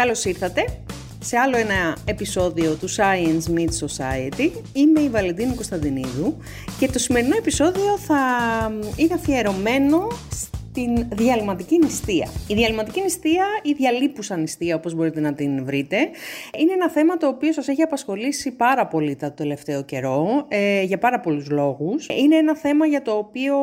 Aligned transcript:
Καλώς 0.00 0.24
ήρθατε 0.24 0.64
σε 1.18 1.36
άλλο 1.36 1.56
ένα 1.56 1.96
επεισόδιο 2.04 2.74
του 2.74 2.88
Science 2.90 3.54
Meets 3.54 3.86
Society. 3.86 4.50
Είμαι 4.72 5.00
η 5.00 5.08
Βαλεντίνη 5.08 5.54
Κωνσταντινίδου 5.54 6.36
και 6.78 6.88
το 6.88 6.98
σημερινό 6.98 7.36
επεισόδιο 7.36 7.98
θα 7.98 8.18
είναι 8.96 9.14
αφιερωμένο 9.14 10.06
την 10.72 11.06
διαλυματική 11.08 11.78
νηστεία. 11.78 12.28
Η 12.46 12.54
διαλυματική 12.54 13.00
νηστεία 13.00 13.44
ή 13.62 13.72
διαλύπουσα 13.72 14.36
νηστεία 14.36 14.74
όπως 14.76 14.94
μπορείτε 14.94 15.20
να 15.20 15.32
την 15.32 15.64
βρείτε 15.64 15.96
είναι 16.58 16.72
ένα 16.72 16.90
θέμα 16.90 17.16
το 17.16 17.26
οποίο 17.26 17.52
σας 17.52 17.68
έχει 17.68 17.82
απασχολήσει 17.82 18.50
πάρα 18.50 18.86
πολύ 18.86 19.16
το 19.16 19.30
τελευταίο 19.30 19.82
καιρό 19.82 20.44
ε, 20.48 20.82
για 20.82 20.98
πάρα 20.98 21.20
πολλούς 21.20 21.50
λόγους. 21.50 22.06
Είναι 22.06 22.36
ένα 22.36 22.56
θέμα 22.56 22.86
για 22.86 23.02
το 23.02 23.12
οποίο 23.12 23.54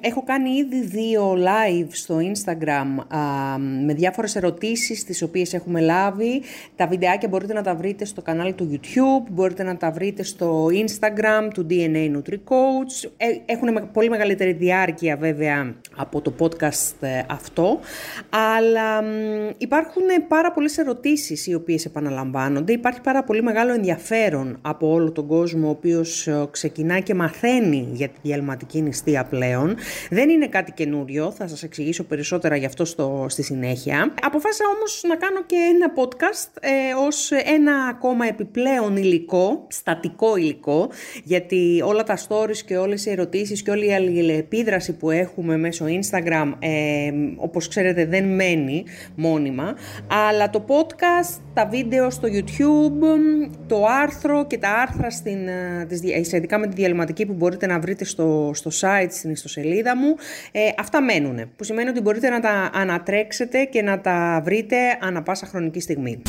έχω 0.00 0.22
κάνει 0.22 0.50
ήδη 0.50 0.80
δύο 0.80 1.32
live 1.32 1.88
στο 1.90 2.18
Instagram 2.18 3.04
με 3.84 3.94
διάφορες 3.94 4.36
ερωτήσεις 4.36 5.04
τις 5.04 5.22
οποίες 5.22 5.54
έχουμε 5.54 5.80
λάβει. 5.80 6.42
Τα 6.76 6.86
βιντεάκια 6.86 7.28
μπορείτε 7.28 7.52
να 7.52 7.62
τα 7.62 7.74
βρείτε 7.74 8.04
στο 8.04 8.22
κανάλι 8.22 8.52
του 8.52 8.70
YouTube, 8.72 9.30
μπορείτε 9.30 9.62
να 9.62 9.76
τα 9.76 9.90
βρείτε 9.90 10.22
στο 10.22 10.66
Instagram 10.66 11.48
του 11.54 11.66
DNA 11.70 12.16
Nutri-Coach. 12.16 13.10
Ε, 13.16 13.26
έχουν 13.46 13.90
πολύ 13.92 14.08
μεγαλύτερη 14.08 14.52
διάρκεια 14.52 15.16
βέβαια 15.16 15.74
από 15.96 16.20
το 16.20 16.32
podcast 16.38 16.56
ε, 17.00 17.22
αυτό, 17.28 17.80
αλλά 18.30 19.02
υπάρχουν 19.58 20.02
πάρα 20.28 20.52
πολλές 20.52 20.78
ερωτήσεις 20.78 21.46
οι 21.46 21.54
οποίες 21.54 21.84
επαναλαμβάνονται. 21.84 22.72
Υπάρχει 22.72 23.00
πάρα 23.00 23.24
πολύ 23.24 23.42
μεγάλο 23.42 23.72
ενδιαφέρον 23.72 24.58
από 24.62 24.92
όλο 24.92 25.12
τον 25.12 25.26
κόσμο 25.26 25.66
ο 25.66 25.70
οποίος 25.70 26.26
ε, 26.26 26.48
ξεκινάει 26.50 27.02
και 27.02 27.14
μαθαίνει 27.14 27.88
για 27.92 28.08
τη 28.08 28.18
διαλυματική 28.22 28.82
νηστεία 28.82 29.24
πλέον. 29.24 29.76
Δεν 30.10 30.28
είναι 30.28 30.46
κάτι 30.46 30.72
καινούριο, 30.72 31.30
θα 31.30 31.48
σας 31.48 31.62
εξηγήσω 31.62 32.04
περισσότερα 32.04 32.56
γι' 32.56 32.66
αυτό 32.66 32.84
στο, 32.84 33.26
στη 33.28 33.42
συνέχεια. 33.42 34.14
Αποφάσισα 34.22 34.64
όμως 34.76 35.00
να 35.08 35.16
κάνω 35.16 35.42
και 35.46 35.56
ένα 35.74 35.92
podcast 35.94 36.48
ε, 36.60 36.70
ως 37.06 37.30
ένα 37.30 37.72
ακόμα 37.90 38.26
επιπλέον 38.26 38.96
υλικό, 38.96 39.66
στατικό 39.68 40.36
υλικό, 40.36 40.90
γιατί 41.24 41.82
όλα 41.84 42.02
τα 42.02 42.18
stories 42.28 42.56
και 42.66 42.76
όλες 42.76 43.06
οι 43.06 43.10
ερωτήσεις 43.10 43.62
και 43.62 43.70
όλη 43.70 43.86
η 43.86 43.94
αλληλεπίδραση 43.94 44.92
που 44.92 45.10
έχουμε 45.10 45.56
μέσω 45.56 45.84
Instagram 45.88 46.37
ε, 46.58 47.10
όπως 47.36 47.68
ξέρετε 47.68 48.06
δεν 48.06 48.24
μένει 48.24 48.84
μόνιμα, 49.14 49.74
αλλά 50.28 50.50
το 50.50 50.64
podcast, 50.68 51.40
τα 51.54 51.66
βίντεο 51.66 52.10
στο 52.10 52.28
YouTube, 52.32 53.06
το 53.66 53.84
άρθρο 54.02 54.46
και 54.46 54.58
τα 54.58 54.70
άρθρα 54.70 55.10
στην, 55.10 55.48
ε, 55.48 56.24
σχετικά 56.24 56.58
με 56.58 56.66
τη 56.66 56.74
διαλυματική 56.74 57.26
που 57.26 57.32
μπορείτε 57.32 57.66
να 57.66 57.78
βρείτε 57.78 58.04
στο, 58.04 58.50
στο 58.54 58.70
site, 58.80 59.10
στην 59.10 59.30
ιστοσελίδα 59.30 59.96
μου, 59.96 60.14
ε, 60.52 60.60
αυτά 60.78 61.02
μένουν, 61.02 61.50
που 61.56 61.64
σημαίνει 61.64 61.88
ότι 61.88 62.00
μπορείτε 62.00 62.28
να 62.28 62.40
τα 62.40 62.70
ανατρέξετε 62.72 63.64
και 63.64 63.82
να 63.82 64.00
τα 64.00 64.40
βρείτε 64.44 64.76
ανα 65.00 65.22
πάσα 65.22 65.46
χρονική 65.46 65.80
στιγμή. 65.80 66.22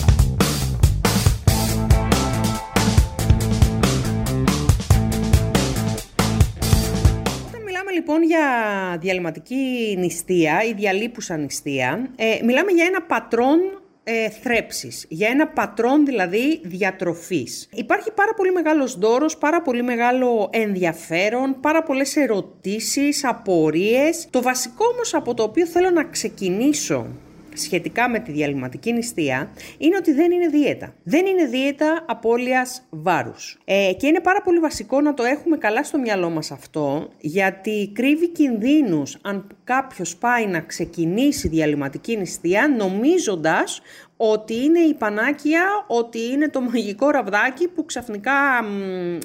Λοιπόν 8.20 8.24
για 8.24 8.98
διαλυματική 9.00 9.96
νηστεία 9.98 10.64
ή 10.64 10.74
διαλύπουσα 10.74 11.38
νηστεία, 11.38 12.10
ε, 12.16 12.40
μιλάμε 12.44 12.72
για 12.72 12.86
ένα 12.86 13.02
πατρόν 13.02 13.60
ε, 14.04 14.30
θρέψης, 14.30 15.06
για 15.10 15.28
ένα 15.30 15.48
πατρόν 15.48 16.06
δηλαδή 16.06 16.62
διατροφής. 16.64 17.70
Υπάρχει 17.74 18.12
πάρα 18.12 18.34
πολύ 18.34 18.52
μεγάλος 18.52 18.98
δώρος, 18.98 19.38
πάρα 19.38 19.62
πολύ 19.62 19.84
μεγάλο 19.84 20.50
ενδιαφέρον, 20.52 21.60
πάρα 21.62 21.84
πολλές 21.84 22.16
ερωτήσεις, 22.16 23.26
απορίες. 23.26 24.28
Το 24.30 24.42
βασικό 24.42 24.86
όμως 24.94 25.14
από 25.14 25.34
το 25.34 25.44
οποίο 25.44 25.66
θέλω 25.66 25.90
να 25.90 26.04
ξεκινήσω 26.04 27.08
σχετικά 27.60 28.10
με 28.10 28.20
τη 28.20 28.32
διαλυματική 28.32 28.94
νηστεία 28.94 29.52
είναι 29.78 29.96
ότι 29.96 30.14
δεν 30.14 30.32
είναι 30.32 30.48
δίαιτα. 30.48 30.94
Δεν 31.04 31.26
είναι 31.26 31.46
δίαιτα 31.46 32.06
απώλειας 32.08 32.88
βάρους. 32.90 33.58
Ε, 33.66 33.92
και 33.98 34.08
είναι 34.08 34.20
πάρα 34.20 34.42
πολύ 34.42 34.60
βασικό 34.60 35.02
να 35.02 35.14
το 35.14 35.24
έχουμε 35.24 35.58
καλά 35.58 35.84
στο 35.84 35.98
μυαλό 35.98 36.30
μας 36.30 36.52
αυτό, 36.52 37.10
γιατί 37.20 37.92
κρύβει 37.94 38.30
κινδύνους 38.30 39.18
αν 39.22 39.48
κάποιος 39.64 40.16
πάει 40.16 40.48
να 40.48 40.60
ξεκινήσει 40.60 41.48
διαλυματική 41.48 42.18
νηστεία 42.18 42.68
νομίζοντας 42.78 43.82
ότι 44.18 44.64
είναι 44.64 44.80
η 44.80 44.94
πανάκια, 44.94 45.62
ότι 45.88 46.20
είναι 46.32 46.50
το 46.50 46.62
μαγικό 46.62 47.10
ραβδάκι 47.10 47.68
που 47.68 47.86
ξαφνικά 47.86 48.32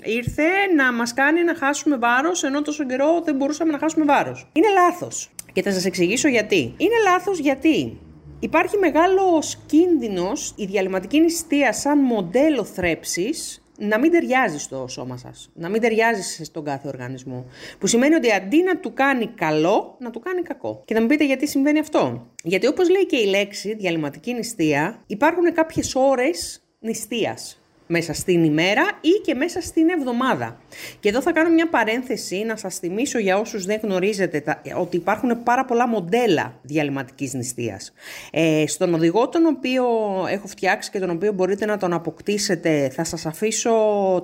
ήρθε 0.02 0.48
να 0.76 0.92
μας 0.92 1.14
κάνει 1.14 1.44
να 1.44 1.54
χάσουμε 1.54 1.96
βάρος, 1.96 2.42
ενώ 2.42 2.62
τόσο 2.62 2.84
καιρό 2.84 3.20
δεν 3.24 3.36
μπορούσαμε 3.36 3.72
να 3.72 3.78
χάσουμε 3.78 4.04
βάρος. 4.04 4.50
Είναι 4.52 4.68
λάθος. 4.68 5.30
Και 5.52 5.62
θα 5.62 5.72
σας 5.72 5.84
εξηγήσω 5.84 6.28
γιατί. 6.28 6.74
Είναι 6.76 6.94
λάθος 7.04 7.38
γιατί 7.38 7.98
Υπάρχει 8.44 8.76
μεγάλος 8.76 9.58
κίνδυνος 9.66 10.52
η 10.56 10.64
διαλυματική 10.64 11.20
νηστεία 11.20 11.72
σαν 11.72 11.98
μοντέλο 11.98 12.64
θρέψης 12.64 13.62
να 13.78 13.98
μην 13.98 14.10
ταιριάζει 14.10 14.58
στο 14.58 14.86
σώμα 14.88 15.16
σας, 15.16 15.50
να 15.54 15.68
μην 15.68 15.80
ταιριάζει 15.80 16.44
στον 16.44 16.64
κάθε 16.64 16.88
οργανισμό. 16.88 17.46
Που 17.78 17.86
σημαίνει 17.86 18.14
ότι 18.14 18.32
αντί 18.32 18.62
να 18.62 18.78
του 18.78 18.92
κάνει 18.92 19.26
καλό, 19.26 19.96
να 19.98 20.10
του 20.10 20.20
κάνει 20.20 20.42
κακό. 20.42 20.82
Και 20.84 20.94
θα 20.94 21.00
μου 21.00 21.06
πείτε 21.06 21.24
γιατί 21.24 21.48
συμβαίνει 21.48 21.78
αυτό. 21.78 22.26
Γιατί 22.42 22.66
όπως 22.66 22.90
λέει 22.90 23.06
και 23.06 23.16
η 23.16 23.26
λέξη 23.26 23.74
διαλυματική 23.74 24.32
νηστεία, 24.32 25.02
υπάρχουν 25.06 25.54
κάποιες 25.54 25.94
ώρες 25.94 26.62
νηστείας 26.80 27.58
μέσα 27.86 28.12
στην 28.12 28.44
ημέρα 28.44 28.82
ή 29.00 29.20
και 29.24 29.34
μέσα 29.34 29.60
στην 29.60 29.88
εβδομάδα. 29.88 30.60
Και 31.00 31.08
εδώ 31.08 31.22
θα 31.22 31.32
κάνω 31.32 31.50
μια 31.50 31.68
παρένθεση 31.68 32.44
να 32.44 32.56
σας 32.56 32.78
θυμίσω 32.78 33.18
για 33.18 33.38
όσους 33.38 33.64
δεν 33.64 33.80
γνωρίζετε 33.82 34.44
ότι 34.78 34.96
υπάρχουν 34.96 35.42
πάρα 35.42 35.64
πολλά 35.64 35.88
μοντέλα 35.88 36.54
διαλυματικής 36.62 37.34
νηστείας. 37.34 37.92
Ε, 38.30 38.64
στον 38.66 38.94
οδηγό 38.94 39.28
τον 39.28 39.46
οποίο 39.46 39.84
έχω 40.30 40.46
φτιάξει 40.46 40.90
και 40.90 40.98
τον 40.98 41.10
οποίο 41.10 41.32
μπορείτε 41.32 41.66
να 41.66 41.76
τον 41.76 41.92
αποκτήσετε 41.92 42.90
θα 42.92 43.04
σας 43.04 43.26
αφήσω 43.26 43.70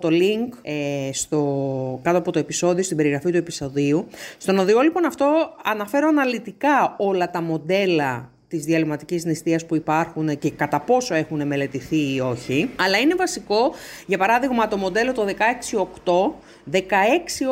το 0.00 0.08
link 0.10 0.58
ε, 0.62 1.10
στο, 1.12 2.00
κάτω 2.02 2.18
από 2.18 2.32
το 2.32 2.38
επεισόδιο, 2.38 2.82
στην 2.82 2.96
περιγραφή 2.96 3.30
του 3.30 3.36
επεισοδίου. 3.36 4.06
Στον 4.38 4.58
οδηγό 4.58 4.80
λοιπόν 4.80 5.04
αυτό 5.04 5.56
αναφέρω 5.64 6.08
αναλυτικά 6.08 6.94
όλα 6.98 7.30
τα 7.30 7.42
μοντέλα 7.42 8.30
της 8.50 8.64
διαλυματικής 8.64 9.24
νηστείας 9.24 9.66
που 9.66 9.74
υπάρχουν 9.74 10.38
και 10.38 10.50
κατά 10.50 10.80
πόσο 10.80 11.14
έχουν 11.14 11.46
μελετηθεί 11.46 12.14
ή 12.14 12.20
όχι. 12.20 12.70
Αλλά 12.76 12.98
είναι 12.98 13.14
βασικό, 13.14 13.74
για 14.06 14.18
παράδειγμα 14.18 14.68
το 14.68 14.76
μοντέλο 14.76 15.12
το 15.12 15.26
16-8, 16.04 16.34
16 16.72 16.78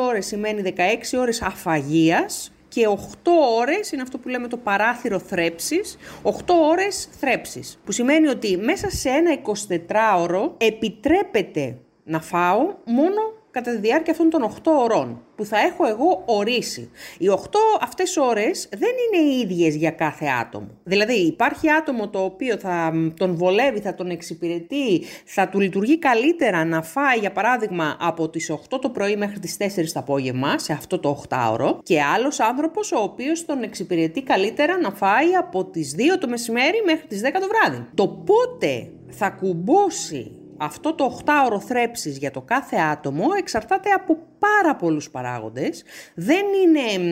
ώρες 0.07 0.25
σημαίνει 0.25 0.61
16 0.61 1.17
ώρες 1.19 1.41
αφαγίας 1.41 2.51
και 2.67 2.87
8 2.87 3.31
ώρες 3.59 3.91
είναι 3.91 4.01
αυτό 4.01 4.17
που 4.17 4.29
λέμε 4.29 4.47
το 4.47 4.57
παράθυρο 4.57 5.19
θρέψης, 5.19 5.97
8 6.21 6.31
ώρες 6.69 7.09
θρέψης. 7.19 7.79
Που 7.85 7.91
σημαίνει 7.91 8.27
ότι 8.27 8.57
μέσα 8.57 8.89
σε 8.89 9.09
ένα 9.09 9.31
24ωρο 9.31 10.51
επιτρέπεται 10.57 11.77
να 12.03 12.21
φάω 12.21 12.59
μόνο 12.85 13.38
κατά 13.51 13.71
τη 13.71 13.77
διάρκεια 13.77 14.11
αυτών 14.11 14.29
των 14.29 14.53
8 14.63 14.71
ωρών 14.83 15.21
που 15.35 15.45
θα 15.45 15.57
έχω 15.59 15.85
εγώ 15.87 16.23
ορίσει. 16.25 16.89
Οι 17.17 17.29
8 17.29 17.37
αυτές 17.81 18.17
ώρες 18.17 18.69
δεν 18.77 18.89
είναι 18.89 19.29
οι 19.29 19.39
ίδιες 19.39 19.75
για 19.75 19.91
κάθε 19.91 20.25
άτομο. 20.41 20.67
Δηλαδή 20.83 21.13
υπάρχει 21.13 21.71
άτομο 21.71 22.09
το 22.09 22.23
οποίο 22.23 22.57
θα 22.57 22.93
τον 23.17 23.35
βολεύει, 23.35 23.79
θα 23.79 23.95
τον 23.95 24.09
εξυπηρετεί, 24.09 25.03
θα 25.25 25.49
του 25.49 25.59
λειτουργεί 25.59 25.99
καλύτερα 25.99 26.65
να 26.65 26.81
φάει 26.81 27.17
για 27.19 27.31
παράδειγμα 27.31 27.97
από 27.99 28.29
τις 28.29 28.51
8 28.69 28.79
το 28.81 28.89
πρωί 28.89 29.15
μέχρι 29.15 29.39
τις 29.39 29.57
4 29.57 29.91
το 29.93 29.99
απόγευμα 29.99 30.59
σε 30.59 30.73
αυτό 30.73 30.99
το 30.99 31.23
8ωρο 31.29 31.77
και 31.83 32.01
άλλος 32.01 32.39
άνθρωπος 32.39 32.91
ο 32.91 32.99
οποίος 32.99 33.45
τον 33.45 33.63
εξυπηρετεί 33.63 34.21
καλύτερα 34.23 34.79
να 34.79 34.91
φάει 34.91 35.35
από 35.35 35.65
τις 35.65 35.95
2 35.97 36.17
το 36.19 36.27
μεσημέρι 36.27 36.81
μέχρι 36.85 37.07
τις 37.07 37.21
10 37.21 37.39
το 37.39 37.47
βράδυ. 37.47 37.85
Το 37.93 38.07
πότε 38.07 38.91
θα 39.09 39.29
κουμπώσει 39.29 40.38
αυτό 40.59 40.93
το 40.93 41.19
8ωρο 41.25 41.59
θρέψης 41.59 42.17
για 42.17 42.31
το 42.31 42.41
κάθε 42.41 42.75
άτομο 42.75 43.25
εξαρτάται 43.37 43.89
από 43.89 44.17
πάρα 44.39 44.75
πολλούς 44.75 45.09
παράγοντες. 45.09 45.83
Δεν 46.15 46.45
είναι 46.63 47.03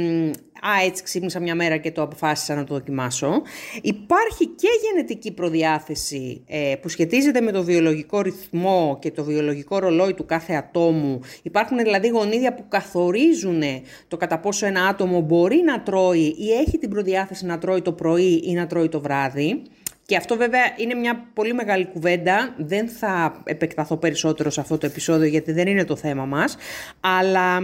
«Α, 0.62 0.86
έτσι 0.86 1.04
ξύπνησα 1.04 1.40
μια 1.40 1.56
μέρα 1.56 1.78
και 1.78 1.92
το 1.92 2.02
αποφάσισα 2.02 2.56
να 2.56 2.64
το 2.64 2.74
δοκιμάσω». 2.74 3.42
Υπάρχει 3.82 4.46
και 4.46 4.68
γενετική 4.84 5.32
προδιάθεση 5.32 6.44
ε, 6.48 6.76
που 6.82 6.90
σχετίζεται 6.90 7.42
με 7.42 7.52
το 7.52 7.64
βιολογικό 7.64 8.22
ρυθμό 8.22 8.98
και 9.02 9.12
το 9.12 9.24
βιολογικό 9.24 9.80
ρολόι 9.80 10.14
του 10.14 10.26
κάθε 10.26 10.54
ατόμου. 10.54 11.20
Υπάρχουν 11.44 11.78
δηλαδή 11.78 12.08
γονίδια 12.08 12.54
που 12.54 12.66
καθορίζουν 12.68 13.62
το 14.08 14.18
κατά 14.18 14.40
πόσο 14.40 14.66
ένα 14.66 14.86
άτομο 14.86 15.22
μπορεί 15.22 15.62
να 15.66 15.82
τρώει 15.82 16.36
ή 16.38 16.52
έχει 16.52 16.78
την 16.78 16.90
προδιάθεση 16.90 17.46
να 17.46 17.58
τρώει 17.58 17.82
το 17.82 17.92
πρωί 17.92 18.42
ή 18.44 18.54
να 18.54 18.68
τρώει 18.68 18.90
το 18.90 19.02
βράδυ. 19.02 19.62
Και 20.08 20.16
αυτό 20.16 20.38
βέβαια 20.38 20.62
είναι 20.78 20.94
μια 20.94 21.30
πολύ 21.34 21.54
μεγάλη 21.54 21.86
κουβέντα, 21.86 22.54
δεν 22.58 22.88
θα 22.88 23.42
επεκταθώ 23.44 23.98
περισσότερο 23.98 24.50
σε 24.50 24.60
αυτό 24.60 24.78
το 24.78 24.86
επεισόδιο 24.86 25.28
γιατί 25.28 25.52
δεν 25.52 25.68
είναι 25.68 25.84
το 25.84 25.96
θέμα 25.96 26.26
μας, 26.26 26.58
αλλά 27.00 27.60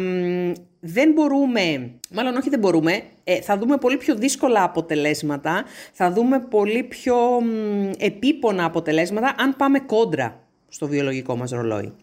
δεν 0.80 1.12
μπορούμε, 1.12 1.92
μάλλον 2.12 2.36
όχι 2.36 2.50
δεν 2.50 2.60
μπορούμε, 2.60 3.01
ε, 3.24 3.42
θα 3.42 3.57
δούμε 3.57 3.78
πολύ 3.78 3.98
πιο 3.98 4.16
δύσκολα 4.16 4.63
αποτελέσματα, 4.63 5.63
θα 5.94 6.12
δούμε 6.12 6.40
πολύ 6.40 6.84
πιο 6.84 7.16
επίπονα 7.98 8.66
αποτελέσματα 8.66 9.36
αν 9.38 9.56
πάμε 9.56 9.80
κόντρα 9.80 10.39
στο 10.68 10.88
βιολογικό 10.88 11.36
μας 11.36 11.51
ρολόι. 11.51 11.94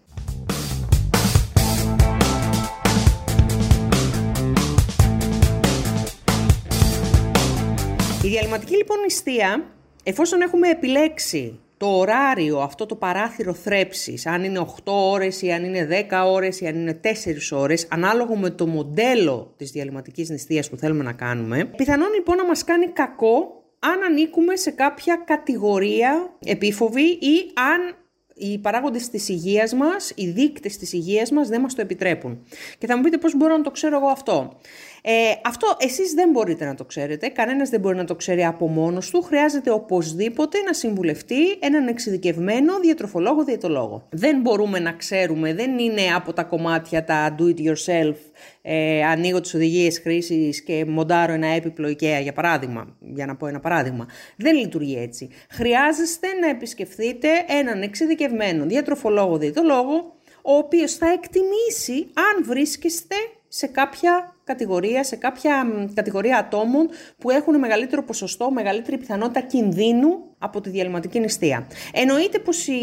Η 8.23 8.29
διαλυματική 8.29 8.77
λοιπόν 8.77 9.01
νηστεία 9.01 9.65
Εφόσον 10.05 10.41
έχουμε 10.41 10.69
επιλέξει 10.69 11.61
το 11.76 11.87
ωράριο, 11.87 12.58
αυτό 12.58 12.87
το 12.87 12.94
παράθυρο 12.94 13.55
θρέψης, 13.55 14.26
αν 14.26 14.44
είναι 14.44 14.58
8 14.58 14.67
ώρες 14.85 15.43
ή 15.43 15.52
αν 15.52 15.64
είναι 15.64 16.06
10 16.11 16.25
ώρες 16.26 16.61
ή 16.61 16.67
αν 16.67 16.75
είναι 16.75 17.00
4 17.02 17.08
ώρες, 17.52 17.87
ανάλογο 17.91 18.37
με 18.37 18.50
το 18.50 18.67
μοντέλο 18.67 19.55
της 19.56 19.70
διαλυματικής 19.70 20.29
νηστείας 20.29 20.70
που 20.70 20.76
θέλουμε 20.76 21.05
να 21.05 21.12
κάνουμε, 21.12 21.64
πιθανόν 21.64 22.12
λοιπόν 22.14 22.37
να 22.37 22.47
μας 22.47 22.64
κάνει 22.64 22.87
κακό 22.87 23.64
αν 23.79 24.02
ανήκουμε 24.02 24.56
σε 24.56 24.70
κάποια 24.70 25.23
κατηγορία 25.26 26.37
επίφοβη 26.44 27.08
ή 27.11 27.50
αν 27.55 27.97
οι 28.41 28.59
παράγοντες 28.59 29.09
της 29.09 29.29
υγείας 29.29 29.75
μας, 29.75 30.13
οι 30.15 30.27
δείκτες 30.27 30.77
της 30.77 30.93
υγείας 30.93 31.31
μας 31.31 31.49
δεν 31.49 31.61
μας 31.61 31.75
το 31.75 31.81
επιτρέπουν. 31.81 32.47
Και 32.79 32.87
θα 32.87 32.97
μου 32.97 33.03
πείτε 33.03 33.19
πώς 33.19 33.37
μπορώ 33.37 33.57
να 33.57 33.63
το 33.63 33.71
ξέρω 33.71 33.97
εγώ 33.97 34.09
αυτό; 34.09 34.59
Ε, 35.03 35.13
αυτό 35.45 35.77
εσείς 35.79 36.13
δεν 36.13 36.31
μπορείτε 36.31 36.65
να 36.65 36.75
το 36.75 36.85
ξέρετε, 36.85 37.29
κανένας 37.29 37.69
δεν 37.69 37.81
μπορεί 37.81 37.97
να 37.97 38.05
το 38.05 38.15
ξέρει 38.15 38.45
από 38.45 38.69
μόνος 38.69 39.11
του, 39.11 39.23
χρειάζεται 39.23 39.71
οπωσδήποτε 39.71 40.59
να 40.59 40.73
συμβουλευτεί 40.73 41.51
έναν 41.61 41.89
εξειδικευμένο 41.89 42.81
διατροφολόγο 42.81 43.45
διαιτολόγο. 43.45 44.07
Δεν 44.11 44.41
μπορούμε 44.41 44.79
να 44.79 44.93
ξέρουμε, 44.93 45.55
δεν 45.55 45.79
είναι 45.79 46.03
από 46.17 46.33
τα 46.33 46.43
κομμάτια 46.43 47.05
τα 47.05 47.35
do 47.39 47.43
it 47.43 47.69
yourself, 47.69 48.15
ε, 48.63 49.05
ανοίγω 49.05 49.41
τις 49.41 49.55
οδηγίες 49.55 49.99
χρήσης 49.99 50.63
και 50.63 50.85
μοντάρω 50.85 51.33
ένα 51.33 51.47
έπιπλο 51.47 51.89
IKEA 51.89 52.21
για 52.23 52.33
παράδειγμα, 52.33 52.97
για 53.01 53.27
να 53.27 53.37
πω 53.37 53.47
ένα 53.47 53.61
παράδειγμα. 53.61 54.09
Δεν 54.37 54.57
λειτουργεί 54.57 54.97
έτσι. 54.97 55.29
Χρειάζεστε 55.51 56.27
να 56.41 56.49
επισκεφθείτε 56.49 57.29
έναν 57.49 57.83
εξειδικευμένο 57.83 58.65
διατροφολόγο 58.65 59.39
διαιτολόγο, 59.39 60.15
ο 60.43 60.53
οποίος 60.53 60.95
θα 60.95 61.07
εκτιμήσει 61.13 62.11
αν 62.15 62.45
βρίσκεστε 62.45 63.15
σε 63.49 63.67
κάποια 63.67 64.37
κατηγορία, 64.45 65.05
σε 65.05 65.17
κάποια 65.17 65.67
κατηγορία 65.95 66.39
ατόμων 66.39 66.89
που 67.19 67.31
έχουν 67.31 67.59
μεγαλύτερο 67.59 68.03
ποσοστό, 68.03 68.51
μεγαλύτερη 68.51 68.99
πιθανότητα 68.99 69.41
κινδύνου 69.41 70.30
από 70.43 70.61
τη 70.61 70.71
διαλυματική 70.71 71.21
νηστεία. 71.21 71.67
Εννοείται 71.93 72.39
πως 72.39 72.67
οι 72.67 72.81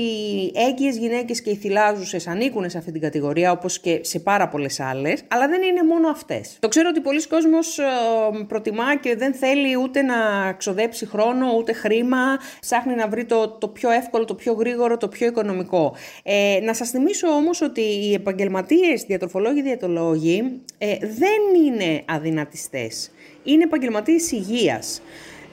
έγκυες 0.70 0.98
γυναίκες 0.98 1.42
και 1.42 1.50
οι 1.50 1.56
θυλάζουσες 1.56 2.28
ανήκουν 2.28 2.70
σε 2.70 2.78
αυτή 2.78 2.92
την 2.92 3.02
κατηγορία, 3.02 3.52
όπως 3.52 3.80
και 3.80 4.00
σε 4.04 4.20
πάρα 4.20 4.48
πολλές 4.48 4.80
άλλες, 4.80 5.24
αλλά 5.28 5.48
δεν 5.48 5.62
είναι 5.62 5.84
μόνο 5.84 6.10
αυτές. 6.10 6.58
Το 6.60 6.68
ξέρω 6.68 6.90
ότι 6.92 7.00
πολλοί 7.00 7.28
κόσμοι 7.28 7.52
ε, 7.56 8.44
προτιμά 8.48 8.96
και 8.96 9.16
δεν 9.16 9.34
θέλει 9.34 9.78
ούτε 9.78 10.02
να 10.02 10.16
ξοδέψει 10.58 11.06
χρόνο, 11.06 11.54
ούτε 11.58 11.74
χρήμα, 11.74 12.38
ψάχνει 12.60 12.96
να 12.96 13.08
βρει 13.08 13.26
το, 13.26 13.48
το 13.50 13.68
πιο 13.68 13.90
εύκολο, 13.90 14.26
το 14.26 14.36
πιο 14.36 14.54
γρήγορο, 14.54 14.98
το 14.98 15.08
πιο 15.08 15.28
οικονομικό. 15.28 15.96
Ε, 16.24 16.60
να 16.64 16.74
σας 16.74 16.90
θυμίσω 16.90 17.28
όμως 17.28 17.62
ότι 17.62 17.82
οι 17.82 18.14
επαγγελματίες 18.14 19.04
διατροφολόγοι, 19.04 19.62
διατολόγοι 19.62 20.62
ε, 20.78 20.98
δεν 21.00 21.64
είναι 21.66 22.04
αδυνατιστές. 22.06 23.12
Είναι 23.44 23.64
επαγγελματίες 23.64 24.32
υγείας. 24.32 25.02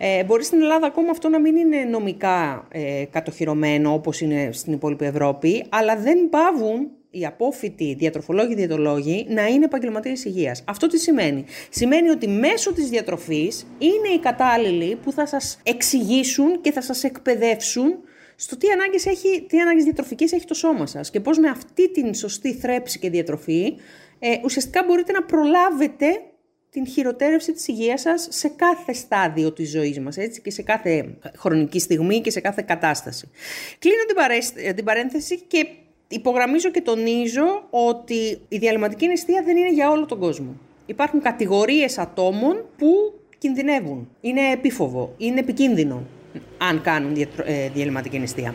Ε, 0.06 0.24
μπορεί 0.24 0.44
στην 0.44 0.60
Ελλάδα 0.60 0.86
ακόμα 0.86 1.10
αυτό 1.10 1.28
να 1.28 1.40
μην 1.40 1.56
είναι 1.56 1.76
νομικά 1.76 2.68
ε, 2.70 3.04
κατοχυρωμένο 3.10 3.92
όπως 3.92 4.20
είναι 4.20 4.48
στην 4.52 4.72
υπόλοιπη 4.72 5.04
Ευρώπη, 5.04 5.64
αλλά 5.68 5.96
δεν 5.96 6.28
πάβουν 6.28 6.90
οι 7.10 7.26
απόφοιτοι 7.26 7.94
διατροφολόγοι, 7.98 8.54
διαιτολόγοι 8.54 9.26
να 9.28 9.46
είναι 9.46 9.64
επαγγελματίες 9.64 10.24
υγείας. 10.24 10.64
Αυτό 10.66 10.86
τι 10.86 10.98
σημαίνει; 10.98 11.44
Σημαίνει 11.68 12.08
ότι 12.08 12.28
μέσω 12.28 12.72
της 12.72 12.88
διατροφής 12.88 13.66
είναι 13.78 14.08
οι 14.14 14.18
κατάλληλοι 14.18 14.96
που 14.96 15.12
θα 15.12 15.26
σας 15.26 15.58
εξηγήσουν 15.62 16.60
και 16.60 16.72
θα 16.72 16.80
σας 16.80 17.04
εκπαιδεύσουν 17.04 17.94
στο 18.36 18.56
τι 18.56 18.68
ανάγκες, 18.68 19.06
έχει, 19.06 19.42
τι 19.48 19.60
ανάγκες 19.60 19.84
διατροφικές 19.84 20.32
έχει 20.32 20.44
το 20.44 20.54
σώμα 20.54 20.86
σας 20.86 21.10
και 21.10 21.20
πώς 21.20 21.38
με 21.38 21.48
αυτή 21.48 21.90
την 21.90 22.14
σωστή 22.14 22.52
θρέψη 22.52 22.98
και 22.98 23.10
διατροφή 23.10 23.74
ε, 24.18 24.28
ουσιαστικά 24.44 24.84
μπορείτε 24.86 25.12
να 25.12 25.22
προλάβετε 25.22 26.06
την 26.74 26.86
χειροτέρευση 26.86 27.52
της 27.52 27.68
υγείας 27.68 28.00
σας 28.00 28.26
σε 28.30 28.48
κάθε 28.48 28.92
στάδιο 28.92 29.52
της 29.52 29.70
ζωής 29.70 30.00
μας, 30.00 30.16
έτσι, 30.16 30.40
και 30.40 30.50
σε 30.50 30.62
κάθε 30.62 31.14
χρονική 31.36 31.78
στιγμή 31.78 32.20
και 32.20 32.30
σε 32.30 32.40
κάθε 32.40 32.64
κατάσταση. 32.66 33.28
Κλείνω 33.78 33.96
την, 34.04 34.74
την 34.74 34.84
παρένθεση 34.84 35.40
και 35.40 35.66
υπογραμμίζω 36.08 36.70
και 36.70 36.80
τονίζω 36.80 37.66
ότι 37.70 38.40
η 38.48 38.58
διαλυματική 38.58 39.06
νηστεία 39.06 39.42
δεν 39.44 39.56
είναι 39.56 39.72
για 39.72 39.90
όλο 39.90 40.06
τον 40.06 40.18
κόσμο. 40.18 40.56
Υπάρχουν 40.86 41.20
κατηγορίες 41.20 41.98
ατόμων 41.98 42.64
που 42.78 42.88
κινδυνεύουν, 43.38 44.08
είναι 44.20 44.50
επίφοβο, 44.52 45.14
είναι 45.18 45.40
επικίνδυνο 45.40 46.02
αν 46.58 46.80
κάνουν 46.82 47.16
ε, 47.44 47.68
διαλυματική 47.68 48.18
νηστεία. 48.18 48.54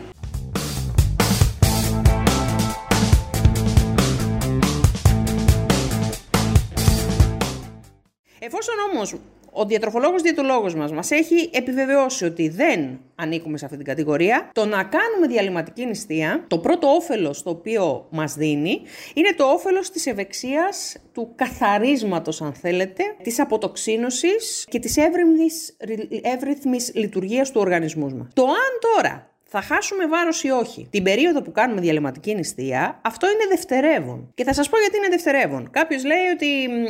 Εφόσον 8.60 8.90
όμως 8.92 9.14
ο 9.52 9.64
διατροφολόγος 9.64 10.22
διαιτολόγος 10.22 10.74
μας 10.74 10.92
μας 10.92 11.10
έχει 11.10 11.50
επιβεβαιώσει 11.52 12.24
ότι 12.24 12.48
δεν 12.48 13.00
ανήκουμε 13.14 13.58
σε 13.58 13.64
αυτή 13.64 13.76
την 13.76 13.86
κατηγορία, 13.86 14.50
το 14.54 14.64
να 14.64 14.84
κάνουμε 14.84 15.26
διαλυματική 15.28 15.86
νηστεία, 15.86 16.44
το 16.48 16.58
πρώτο 16.58 16.88
όφελος 16.88 17.42
το 17.42 17.50
οποίο 17.50 18.06
μας 18.10 18.34
δίνει, 18.34 18.80
είναι 19.14 19.34
το 19.36 19.44
όφελος 19.44 19.90
της 19.90 20.06
ευεξίας, 20.06 20.96
του 21.12 21.32
καθαρίσματος 21.34 22.42
αν 22.42 22.52
θέλετε, 22.52 23.02
της 23.22 23.40
αποτοξίνωσης 23.40 24.66
και 24.68 24.78
της 24.78 24.96
εύρυθμης 26.22 26.92
λειτουργίας 26.94 27.50
του 27.50 27.60
οργανισμού 27.60 28.16
μας. 28.16 28.28
Το 28.32 28.42
αν 28.42 28.94
τώρα 28.94 29.29
θα 29.52 29.60
χάσουμε 29.62 30.06
βάρος 30.06 30.42
ή 30.42 30.50
όχι. 30.50 30.86
Την 30.90 31.02
περίοδο 31.02 31.42
που 31.42 31.52
κάνουμε 31.52 31.80
διαλυματική 31.80 32.34
νηστεία, 32.34 33.00
αυτό 33.04 33.26
είναι 33.26 33.46
δευτερεύον. 33.48 34.30
Και 34.34 34.44
θα 34.44 34.52
σας 34.52 34.68
πω 34.68 34.78
γιατί 34.78 34.96
είναι 34.96 35.08
δευτερεύον. 35.08 35.70
Κάποιος 35.70 36.04
λέει 36.04 36.26
ότι 36.34 36.46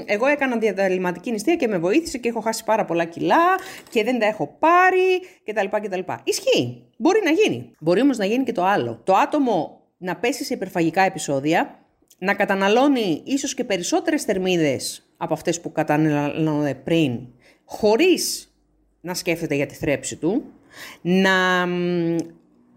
εγώ 0.06 0.26
έκανα 0.26 0.56
διαλυματική 0.56 1.30
νηστεία 1.30 1.56
και 1.56 1.68
με 1.68 1.78
βοήθησε 1.78 2.18
και 2.18 2.28
έχω 2.28 2.40
χάσει 2.40 2.64
πάρα 2.64 2.84
πολλά 2.84 3.04
κιλά 3.04 3.58
και 3.90 4.04
δεν 4.04 4.18
τα 4.18 4.26
έχω 4.26 4.56
πάρει 4.58 5.20
κτλ. 5.44 5.86
κτλ. 5.86 6.12
Ισχύει. 6.24 6.82
Μπορεί 6.96 7.20
να 7.24 7.30
γίνει. 7.30 7.72
Μπορεί 7.78 8.00
όμως 8.00 8.18
να 8.18 8.24
γίνει 8.24 8.44
και 8.44 8.52
το 8.52 8.64
άλλο. 8.64 9.00
Το 9.04 9.14
άτομο 9.14 9.80
να 9.98 10.16
πέσει 10.16 10.44
σε 10.44 10.54
υπερφαγικά 10.54 11.02
επεισόδια, 11.02 11.78
να 12.18 12.34
καταναλώνει 12.34 13.22
ίσως 13.24 13.54
και 13.54 13.64
περισσότερες 13.64 14.22
θερμίδες 14.22 15.10
από 15.16 15.34
αυτές 15.34 15.60
που 15.60 15.72
καταναλώνε 15.72 16.74
πριν, 16.74 17.20
χωρίς 17.64 18.54
να 19.00 19.14
σκέφτεται 19.14 19.54
για 19.54 19.66
τη 19.66 19.74
θρέψη 19.74 20.16
του, 20.16 20.44
να 21.00 21.66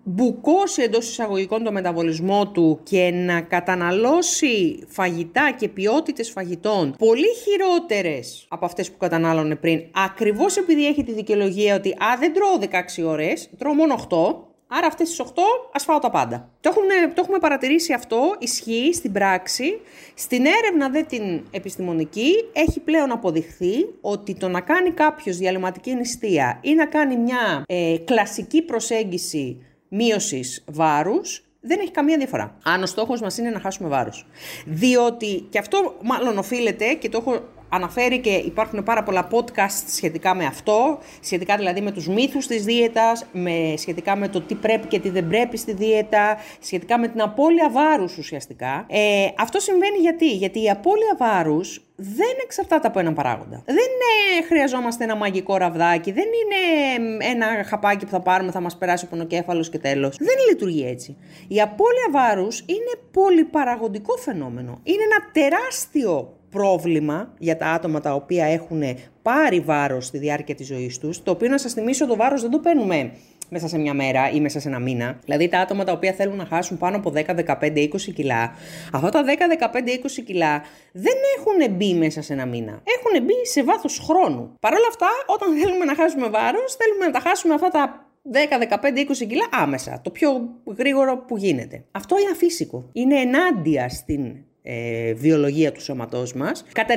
μπουκώσει 0.04 0.82
εντός 0.82 1.10
εισαγωγικών 1.10 1.64
το 1.64 1.72
μεταβολισμό 1.72 2.48
του 2.48 2.80
και 2.84 3.12
να 3.14 3.42
καταναλώσει 3.42 4.84
φαγητά 4.88 5.56
και 5.60 5.68
ποιότητες 5.68 6.30
φαγητών 6.30 6.96
πολύ 6.98 7.28
χειρότερες 7.44 8.46
από 8.50 8.66
αυτές 8.66 8.92
που 8.92 8.98
κατανάλωνε 8.98 9.56
πριν, 9.56 9.84
ακριβώς 9.92 10.58
επειδή 10.58 10.88
έχει 10.88 11.04
τη 11.04 11.12
δικαιολογία 11.12 11.76
ότι 11.76 11.90
«Α, 11.90 12.18
δεν 12.20 12.34
τρώω 12.34 12.58
16 13.04 13.10
ώρες, 13.10 13.50
τρώω 13.58 13.74
μόνο 13.74 13.96
8», 14.10 14.52
Άρα 14.76 14.88
αυτές 14.88 15.10
τις 15.10 15.20
8 15.20 15.26
ας 15.74 15.84
φάω 15.84 16.00
τα 16.00 16.10
πάντα. 16.10 16.50
Το 16.60 16.70
έχουμε, 16.70 17.14
το 17.14 17.22
έχουμε 17.24 17.40
παρατηρήσει 17.40 17.94
αυτό, 17.94 18.36
ισχύει 18.40 18.94
στην 18.94 19.12
πράξη. 19.12 19.80
Στην 20.14 20.46
έρευνα 20.46 20.90
δε 20.90 21.02
την 21.02 21.44
επιστημονική 21.52 22.32
έχει 22.54 22.80
πλέον 22.80 23.12
αποδειχθεί 23.12 23.74
ότι 24.02 24.36
το 24.36 24.48
να 24.48 24.62
κάνει 24.62 24.92
κάποιος 24.92 25.38
διαλυματική 25.38 25.96
νηστεία 25.96 26.60
ή 26.62 26.74
να 26.74 26.86
κάνει 26.86 27.18
μια 27.18 27.64
ε, 27.66 27.96
κλασική 28.06 28.62
προσέγγιση 28.62 29.73
μείωσης 29.96 30.64
βάρους, 30.68 31.44
δεν 31.62 31.80
έχει 31.80 31.92
καμία 31.92 32.18
διαφορά. 32.18 32.58
Αν 32.64 32.84
ο 32.84 32.86
στόχος 32.86 33.22
μας 33.22 33.38
είναι 33.38 33.50
να 33.50 33.60
χάσουμε 33.60 33.90
βάρος. 33.90 34.26
Διότι, 34.66 35.48
και 35.50 35.58
αυτό 35.58 35.98
μάλλον 36.04 36.38
οφείλεται 36.38 36.94
και 36.94 37.10
το 37.10 37.18
έχω 37.18 37.44
αναφέρει 37.74 38.20
και 38.20 38.30
υπάρχουν 38.30 38.84
πάρα 38.84 39.04
πολλά 39.04 39.28
podcast 39.32 39.84
σχετικά 39.88 40.36
με 40.36 40.46
αυτό, 40.46 41.00
σχετικά 41.22 41.56
δηλαδή 41.58 41.82
με 41.82 41.92
τους 41.92 42.08
μύθους 42.08 42.48
της 42.48 42.64
δίαιτας, 42.64 43.26
με, 43.32 43.74
σχετικά 43.78 44.16
με 44.16 44.28
το 44.28 44.42
τι 44.42 44.56
πρέπει 44.56 44.88
και 44.88 45.00
τι 45.00 45.10
δεν 45.10 45.28
πρέπει 45.28 45.58
στη 45.58 45.74
δίαιτα, 45.74 46.38
σχετικά 46.60 47.00
με 47.00 47.08
την 47.08 47.22
απώλεια 47.22 47.70
βάρους 47.70 48.18
ουσιαστικά. 48.18 48.86
Ε, 48.90 49.28
αυτό 49.38 49.60
συμβαίνει 49.60 49.98
γιατί, 49.98 50.32
γιατί 50.32 50.64
η 50.64 50.70
απώλεια 50.70 51.16
βάρους 51.18 51.88
δεν 51.96 52.36
εξαρτάται 52.44 52.88
από 52.88 53.00
έναν 53.00 53.14
παράγοντα. 53.14 53.62
Δεν 53.66 53.76
είναι, 53.76 54.46
χρειαζόμαστε 54.48 55.04
ένα 55.04 55.16
μαγικό 55.16 55.58
ραβδάκι, 55.58 56.12
δεν 56.12 56.26
είναι 56.26 57.26
ένα 57.26 57.64
χαπάκι 57.64 58.06
που 58.06 58.12
θα 58.12 58.22
πάρουμε, 58.22 58.52
θα 58.52 58.60
μας 58.60 58.78
περάσει 58.78 59.06
ο 59.06 59.08
πονοκέφαλος 59.08 59.70
και 59.70 59.78
τέλος. 59.78 60.18
Δεν 60.18 60.36
λειτουργεί 60.50 60.88
έτσι. 60.88 61.18
Η 61.48 61.62
απώλεια 61.62 62.08
βάρους 62.12 62.60
είναι 62.60 63.02
πολυπαραγοντικό 63.12 64.18
φαινόμενο. 64.18 64.80
Είναι 64.84 65.04
ένα 65.04 65.32
τεράστιο 65.32 66.38
πρόβλημα 66.54 67.34
για 67.38 67.58
τα 67.58 67.66
άτομα 67.68 68.00
τα 68.00 68.14
οποία 68.14 68.46
έχουν 68.46 68.84
πάρει 69.22 69.60
βάρος 69.60 70.06
στη 70.06 70.18
διάρκεια 70.18 70.56
της 70.56 70.68
ζωής 70.68 71.00
τους, 71.00 71.24
το 71.24 71.32
οποίο 71.32 71.50
να 71.50 71.58
σας 71.58 71.74
θυμίσω 71.74 72.08
το 72.08 72.16
βάρος 72.16 72.42
δεν 72.42 72.52
το 72.52 72.60
παίρνουμε 72.60 73.12
μέσα 73.50 73.68
σε 73.68 73.78
μια 73.78 73.94
μέρα 73.94 74.30
ή 74.30 74.40
μέσα 74.40 74.60
σε 74.60 74.68
ένα 74.68 74.80
μήνα. 74.80 75.20
Δηλαδή 75.26 75.48
τα 75.48 75.60
άτομα 75.60 75.84
τα 75.84 75.92
οποία 75.92 76.14
θέλουν 76.14 76.36
να 76.36 76.46
χάσουν 76.46 76.78
πάνω 76.78 76.98
από 76.98 77.12
10, 77.16 77.36
15, 77.62 77.80
20 77.80 78.14
κιλά, 78.16 78.52
αυτά 78.94 79.10
τα 79.10 79.24
10, 79.24 79.28
15, 79.28 79.90
20 79.90 80.24
κιλά 80.26 80.62
δεν 80.92 81.18
έχουν 81.38 81.76
μπει 81.76 81.94
μέσα 81.94 82.22
σε 82.22 82.34
ένα 82.34 82.46
μήνα. 82.46 82.72
Έχουν 82.72 83.26
μπει 83.26 83.34
σε 83.46 83.64
βάθος 83.64 84.00
χρόνου. 84.00 84.56
Παρ' 84.60 84.74
όλα 84.74 84.88
αυτά, 84.90 85.08
όταν 85.26 85.58
θέλουμε 85.58 85.86
να 85.86 85.96
χάσουμε 85.96 86.30
βάρος, 86.30 86.76
θέλουμε 86.76 87.06
να 87.06 87.12
τα 87.12 87.20
χάσουμε 87.20 87.54
αυτά 87.54 87.70
τα 87.70 88.08
10, 88.32 88.58
15, 88.58 89.00
20 89.00 89.26
κιλά 89.28 89.46
άμεσα. 89.52 90.02
Το 90.04 90.10
πιο 90.10 90.50
γρήγορο 90.78 91.18
που 91.18 91.38
γίνεται. 91.38 91.84
Αυτό 91.92 92.20
είναι 92.20 92.30
αφύσικο. 92.32 92.90
Είναι 92.94 93.16
ενάντια 93.16 93.90
στην 93.90 94.36
ε, 94.64 95.14
βιολογία 95.14 95.72
του 95.72 95.82
σώματός 95.82 96.34
μας. 96.34 96.66
Κατά 96.74 96.96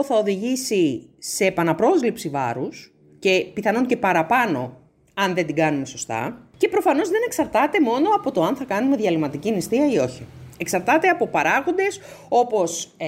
99% 0.00 0.04
θα 0.04 0.16
οδηγήσει 0.16 1.08
σε 1.18 1.44
επαναπρόσληψη 1.44 2.28
βάρους 2.28 2.92
και 3.18 3.46
πιθανόν 3.54 3.86
και 3.86 3.96
παραπάνω 3.96 4.80
αν 5.14 5.34
δεν 5.34 5.46
την 5.46 5.54
κάνουμε 5.54 5.84
σωστά. 5.84 6.48
Και 6.56 6.68
προφανώς 6.68 7.08
δεν 7.08 7.20
εξαρτάται 7.26 7.80
μόνο 7.80 8.08
από 8.14 8.32
το 8.32 8.42
αν 8.42 8.56
θα 8.56 8.64
κάνουμε 8.64 8.96
διαλυματική 8.96 9.50
νηστεία 9.50 9.92
ή 9.92 9.98
όχι. 9.98 10.26
Εξαρτάται 10.58 11.08
από 11.08 11.26
παράγοντες 11.26 12.00
όπως 12.28 12.94
ε, 12.96 13.06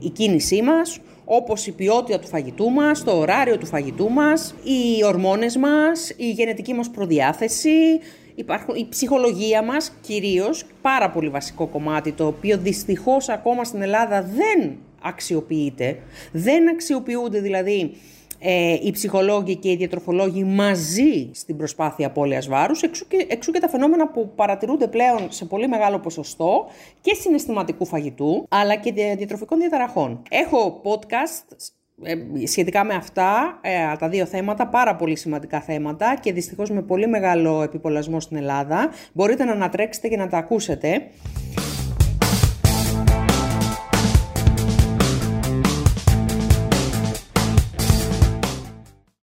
η 0.00 0.08
κίνησή 0.08 0.62
μας, 0.62 1.00
όπως 1.24 1.66
η 1.66 1.72
ποιότητα 1.72 2.18
του 2.18 2.26
φαγητού 2.26 2.70
μας, 2.70 3.04
το 3.04 3.18
ωράριο 3.18 3.58
του 3.58 3.66
φαγητού 3.66 4.10
μας, 4.10 4.54
οι 4.62 5.04
ορμόνες 5.04 5.56
μας, 5.56 6.10
η 6.16 6.30
γενετική 6.30 6.74
μας 6.74 6.90
προδιάθεση, 6.90 8.00
υπάρχουν, 8.34 8.74
η 8.74 8.86
ψυχολογία 8.88 9.62
μας 9.62 9.92
κυρίως, 10.00 10.64
πάρα 10.82 11.10
πολύ 11.10 11.28
βασικό 11.28 11.66
κομμάτι, 11.66 12.12
το 12.12 12.26
οποίο 12.26 12.58
δυστυχώς 12.58 13.28
ακόμα 13.28 13.64
στην 13.64 13.82
Ελλάδα 13.82 14.22
δεν 14.22 14.76
αξιοποιείται. 15.02 15.98
Δεν 16.32 16.68
αξιοποιούνται 16.68 17.40
δηλαδή 17.40 17.94
ε, 18.46 18.78
οι 18.82 18.90
ψυχολόγοι 18.90 19.56
και 19.56 19.70
οι 19.70 19.76
διατροφολόγοι 19.76 20.44
μαζί 20.44 21.30
στην 21.32 21.56
προσπάθεια 21.56 22.06
απώλειας 22.06 22.48
βάρους, 22.48 22.82
εξού 22.82 23.06
και, 23.06 23.26
εξού 23.28 23.52
και 23.52 23.60
τα 23.60 23.68
φαινόμενα 23.68 24.08
που 24.08 24.32
παρατηρούνται 24.34 24.86
πλέον 24.86 25.26
σε 25.28 25.44
πολύ 25.44 25.68
μεγάλο 25.68 25.98
ποσοστό 25.98 26.66
και 27.00 27.14
συναισθηματικού 27.14 27.86
φαγητού, 27.86 28.46
αλλά 28.48 28.76
και 28.76 28.92
διατροφικών 28.92 29.58
διαταραχών. 29.58 30.22
Έχω 30.30 30.80
podcast 30.84 31.52
ε, 31.52 31.56
σχετικά 32.46 32.84
με 32.84 32.94
αυτά, 32.94 33.58
ε, 33.60 33.96
τα 33.98 34.08
δύο 34.08 34.26
θέματα, 34.26 34.66
πάρα 34.66 34.96
πολύ 34.96 35.16
σημαντικά 35.16 35.60
θέματα 35.60 36.16
και 36.20 36.32
δυστυχώς 36.32 36.70
με 36.70 36.82
πολύ 36.82 37.06
μεγάλο 37.06 37.62
επιπολασμό 37.62 38.20
στην 38.20 38.36
Ελλάδα. 38.36 38.90
Μπορείτε 39.12 39.44
να 39.44 39.52
ανατρέξετε 39.52 40.08
και 40.08 40.16
να 40.16 40.28
τα 40.28 40.38
ακούσετε. 40.38 41.08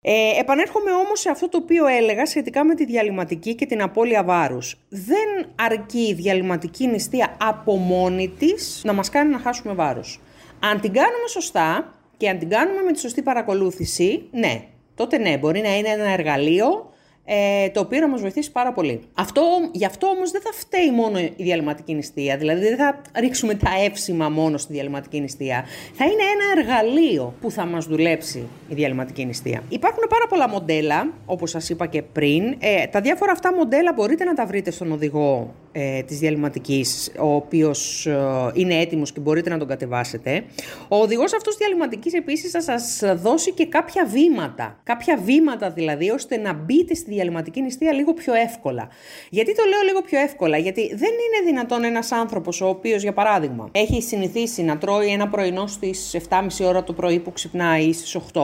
Ε, 0.04 0.40
επανέρχομαι 0.40 0.92
όμως 0.92 1.20
σε 1.20 1.30
αυτό 1.30 1.50
το 1.50 1.58
οποίο 1.58 1.88
έλεγα 1.88 2.26
σχετικά 2.26 2.64
με 2.64 2.76
τη 2.76 2.86
διαλυματική 2.86 3.56
και 3.56 3.66
την 3.66 3.82
απώλεια 3.82 4.24
βάρους. 4.24 4.78
Δεν 4.90 5.48
αρκεί 5.56 6.08
η 6.08 6.14
διαλυματική 6.14 6.88
νηστεία 6.88 7.38
από 7.40 7.76
μόνη 7.76 8.30
της 8.30 8.82
να 8.84 8.94
μας 8.94 9.10
κάνει 9.10 9.32
να 9.32 9.40
χάσουμε 9.40 9.74
βάρος. 9.74 10.22
Αν 10.60 10.82
την 10.82 10.94
κάνουμε 10.94 11.28
σωστά 11.28 11.94
και 12.22 12.30
αν 12.30 12.40
την 12.40 12.50
κάνουμε 12.50 12.82
με 12.82 12.92
τη 12.92 13.00
σωστή 13.00 13.22
παρακολούθηση, 13.22 14.24
ναι, 14.32 14.64
τότε 14.96 15.18
ναι, 15.18 15.38
μπορεί 15.38 15.62
να 15.62 15.78
είναι 15.78 15.90
ένα 15.90 16.10
εργαλείο 16.10 16.92
ε, 17.26 17.70
το 17.70 17.80
οποίο 17.80 18.00
να 18.00 18.08
μας 18.08 18.22
βοηθήσει 18.22 18.52
πάρα 18.52 18.74
πολύ. 18.74 19.02
Αυτό, 19.14 19.42
γι' 19.72 19.86
αυτό 19.86 20.08
όμως 20.08 20.32
δεν 20.32 20.42
θα 20.42 20.52
φταίει 20.54 20.92
μόνο 20.92 21.20
η 21.20 21.34
διαλυματική 21.38 21.94
νηστεία, 21.94 22.38
δηλαδή 22.38 22.68
δεν 22.68 22.78
θα 22.78 23.02
ρίξουμε 23.20 23.56
τα 23.56 23.70
εύσημα 23.84 24.30
μόνο 24.30 24.58
στη 24.58 24.74
διαλυματική 24.74 25.20
νηστεία. 25.20 25.66
Θα 25.94 26.06
είναι 26.06 26.24
ένα 26.34 26.62
εργαλείο 26.62 27.34
που 27.42 27.52
θα 27.52 27.66
μας 27.66 27.86
δουλέψει 27.86 28.48
η 28.68 28.74
διαλυματική 28.74 29.26
νηστεία. 29.26 29.64
Υπάρχουν 29.70 30.04
πάρα 30.10 30.28
πολλά 30.30 30.50
μοντέλα, 30.50 31.14
όπως 31.26 31.50
σας 31.50 31.70
είπα 31.70 31.86
και 31.86 32.02
πριν. 32.02 32.56
Ε, 32.60 32.88
τα 32.88 33.02
διάφορα 33.02 33.32
αυτά 33.32 33.56
μοντέλα 33.56 33.94
μπορείτε 33.94 34.24
να 34.24 34.34
τα 34.34 34.46
βρείτε 34.46 34.72
στον 34.72 34.92
οδηγό 34.92 35.54
ε, 35.72 36.04
της 36.04 36.20
διαλυματικής, 36.20 37.12
ο 37.20 37.36
οποίος 37.36 38.06
ε, 38.06 38.52
είναι 38.54 38.76
έτοιμος 38.76 39.12
και 39.12 39.20
μπορείτε 39.20 39.50
να 39.50 39.58
τον 39.58 39.68
κατεβάσετε. 39.68 40.44
Ο 40.88 40.96
οδηγός 40.96 41.34
αυτός 41.34 41.58
διαλυματικής 41.58 42.14
επίσης 42.14 42.52
θα 42.52 42.62
σας 42.62 43.02
δώσει 43.22 43.52
και 43.52 43.66
κάποια 43.66 44.06
βήματα. 44.06 44.80
Κάποια 44.84 45.18
βήματα 45.18 45.70
δηλαδή, 45.70 46.10
ώστε 46.10 46.38
να 46.38 46.54
μπείτε 46.54 46.94
στη 46.94 47.12
διαλυματική 47.12 47.62
νηστεία 47.62 47.94
λίγο 47.94 48.14
πιο 48.14 48.34
εύκολα. 48.34 48.90
Γιατί 49.30 49.56
το 49.56 49.64
λέω 49.70 49.82
λίγο 49.88 50.02
πιο 50.02 50.20
εύκολα, 50.20 50.58
γιατί 50.58 50.88
δεν 50.88 51.12
είναι 51.12 51.46
δυνατόν 51.46 51.84
ένας 51.84 52.12
άνθρωπος 52.12 52.62
ο 52.62 52.68
οποίος, 52.68 53.02
για 53.02 53.14
παράδειγμα, 53.14 53.70
έχει 53.72 54.02
συνηθίσει 54.02 54.64
να 54.64 54.78
τρώει 54.78 55.08
ένα 55.08 55.30
πρωινό 55.30 55.68
στις 55.68 56.18
7.30 56.30 56.66
ώρα 56.66 56.84
το 56.84 56.94
πρωί 56.94 57.20
που 57.20 57.32
ξυπνάει 57.32 57.84
ή 57.84 57.94
στις 57.94 58.16
8 58.16 58.42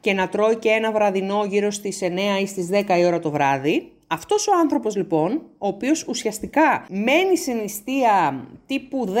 και 0.00 0.12
να 0.12 0.28
τρώει 0.28 0.56
και 0.56 0.68
ένα 0.68 0.92
βραδινό 0.92 1.44
γύρω 1.48 1.70
στις 1.70 1.98
9 2.02 2.40
ή 2.42 2.46
στις 2.46 2.68
10 2.72 2.98
η 2.98 3.04
ώρα 3.04 3.18
το 3.18 3.30
βράδυ, 3.30 3.90
αυτός 4.06 4.48
ο 4.48 4.52
άνθρωπος 4.60 4.96
λοιπόν, 4.96 5.42
ο 5.58 5.66
οποίος 5.66 6.04
ουσιαστικά 6.08 6.86
μένει 6.88 7.36
σε 7.36 7.52
νηστεία 7.52 8.46
τύπου 8.66 9.06
10 9.08 9.18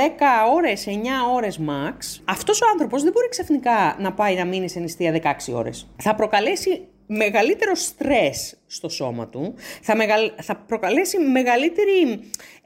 ώρες, 0.54 0.86
9 0.86 0.90
ώρες 1.34 1.60
max, 1.68 2.20
αυτός 2.24 2.62
ο 2.62 2.66
άνθρωπος 2.72 3.02
δεν 3.02 3.12
μπορεί 3.12 3.28
ξαφνικά 3.28 3.96
να 3.98 4.12
πάει 4.12 4.34
να 4.34 4.44
μείνει 4.44 4.68
σε 4.68 4.78
νηστεία 4.80 5.12
16 5.12 5.52
ώρες. 5.54 5.88
Θα 5.96 6.14
προκαλέσει 6.14 6.88
μεγαλύτερο 7.06 7.74
στρες 7.74 8.56
στο 8.66 8.88
σώμα 8.88 9.28
του, 9.28 9.54
θα, 9.82 9.94
θα 10.42 10.56
προκαλέσει 10.56 11.18
μεγαλύτερη 11.18 12.20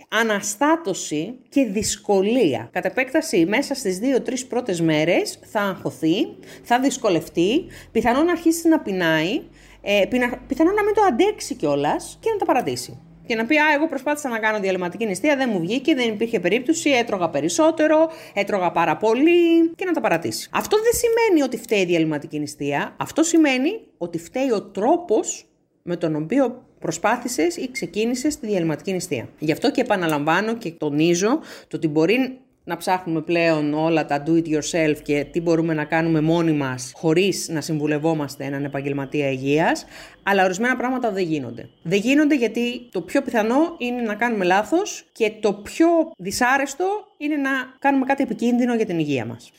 αναστάτωση 0.08 1.38
και 1.48 1.64
δυσκολία. 1.64 2.68
Κατ' 2.72 2.84
επέκταση, 2.84 3.46
μέσα 3.46 3.74
στις 3.74 3.98
2-3 4.02 4.46
πρώτες 4.48 4.80
μέρες 4.80 5.38
θα 5.50 5.60
αγχωθεί, 5.60 6.26
θα 6.62 6.80
δυσκολευτεί, 6.80 7.66
πιθανόν 7.92 8.24
να 8.24 8.32
αρχίσει 8.32 8.68
να 8.68 8.80
πεινάει, 8.80 9.42
ε, 9.82 10.02
πιθανόν 10.46 10.74
να 10.74 10.84
μην 10.84 10.94
το 10.94 11.02
αντέξει 11.02 11.54
κιόλας 11.54 12.18
και 12.20 12.30
να 12.30 12.36
τα 12.36 12.44
παρατήσει. 12.44 12.98
Και 13.26 13.36
να 13.36 13.46
πει, 13.46 13.56
Α, 13.56 13.64
εγώ 13.74 13.86
προσπάθησα 13.86 14.28
να 14.28 14.38
κάνω 14.38 14.60
διαλυματική 14.60 15.06
νηστεία, 15.06 15.36
δεν 15.36 15.50
μου 15.52 15.60
βγήκε, 15.60 15.94
δεν 15.94 16.08
υπήρχε 16.08 16.40
περίπτωση, 16.40 16.90
έτρωγα 16.90 17.30
περισσότερο, 17.30 18.10
έτρωγα 18.34 18.70
πάρα 18.70 18.96
πολύ 18.96 19.68
και 19.76 19.84
να 19.84 19.92
τα 19.92 20.00
παρατήσει. 20.00 20.48
Αυτό 20.52 20.76
δεν 20.76 20.92
σημαίνει 20.92 21.42
ότι 21.42 21.56
φταίει 21.56 21.80
η 21.80 21.84
διαλυματική 21.84 22.38
νηστεία. 22.38 22.94
Αυτό 22.96 23.22
σημαίνει 23.22 23.80
ότι 23.98 24.18
φταίει 24.18 24.50
ο 24.50 24.62
τρόπος 24.62 25.44
με 25.82 25.96
τον 25.96 26.16
οποίο 26.16 26.64
προσπάθησες 26.78 27.56
ή 27.56 27.70
ξεκίνησες 27.70 28.38
τη 28.38 28.46
διαλυματική 28.46 28.92
νηστεία. 28.92 29.28
Γι' 29.38 29.52
αυτό 29.52 29.70
και 29.70 29.80
επαναλαμβάνω 29.80 30.56
και 30.56 30.70
τονίζω 30.70 31.38
το 31.68 31.76
ότι 31.76 31.88
μπορεί 31.88 32.40
να 32.70 32.76
ψάχνουμε 32.76 33.20
πλέον 33.20 33.74
όλα 33.74 34.04
τα 34.06 34.22
do 34.26 34.30
it 34.30 34.46
yourself 34.46 34.96
και 35.02 35.26
τι 35.32 35.40
μπορούμε 35.40 35.74
να 35.74 35.84
κάνουμε 35.84 36.20
μόνοι 36.20 36.52
μας 36.52 36.92
χωρίς 36.94 37.48
να 37.48 37.60
συμβουλευόμαστε 37.60 38.44
έναν 38.44 38.64
επαγγελματία 38.64 39.30
υγείας, 39.30 39.84
αλλά 40.22 40.44
ορισμένα 40.44 40.76
πράγματα 40.76 41.10
δεν 41.10 41.24
γίνονται. 41.24 41.68
Δεν 41.82 41.98
γίνονται 41.98 42.34
γιατί 42.34 42.88
το 42.90 43.00
πιο 43.00 43.22
πιθανό 43.22 43.74
είναι 43.78 44.00
να 44.00 44.14
κάνουμε 44.14 44.44
λάθος 44.44 45.04
και 45.12 45.32
το 45.40 45.52
πιο 45.52 45.88
δυσάρεστο 46.16 46.86
είναι 47.16 47.36
να 47.36 47.50
κάνουμε 47.78 48.04
κάτι 48.04 48.22
επικίνδυνο 48.22 48.74
για 48.74 48.86
την 48.86 48.98
υγεία 48.98 49.24
μας. 49.26 49.52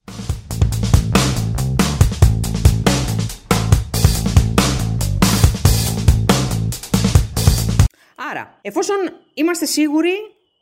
Άρα, 8.32 8.58
εφόσον 8.62 8.98
είμαστε 9.34 9.66
σίγουροι 9.66 10.14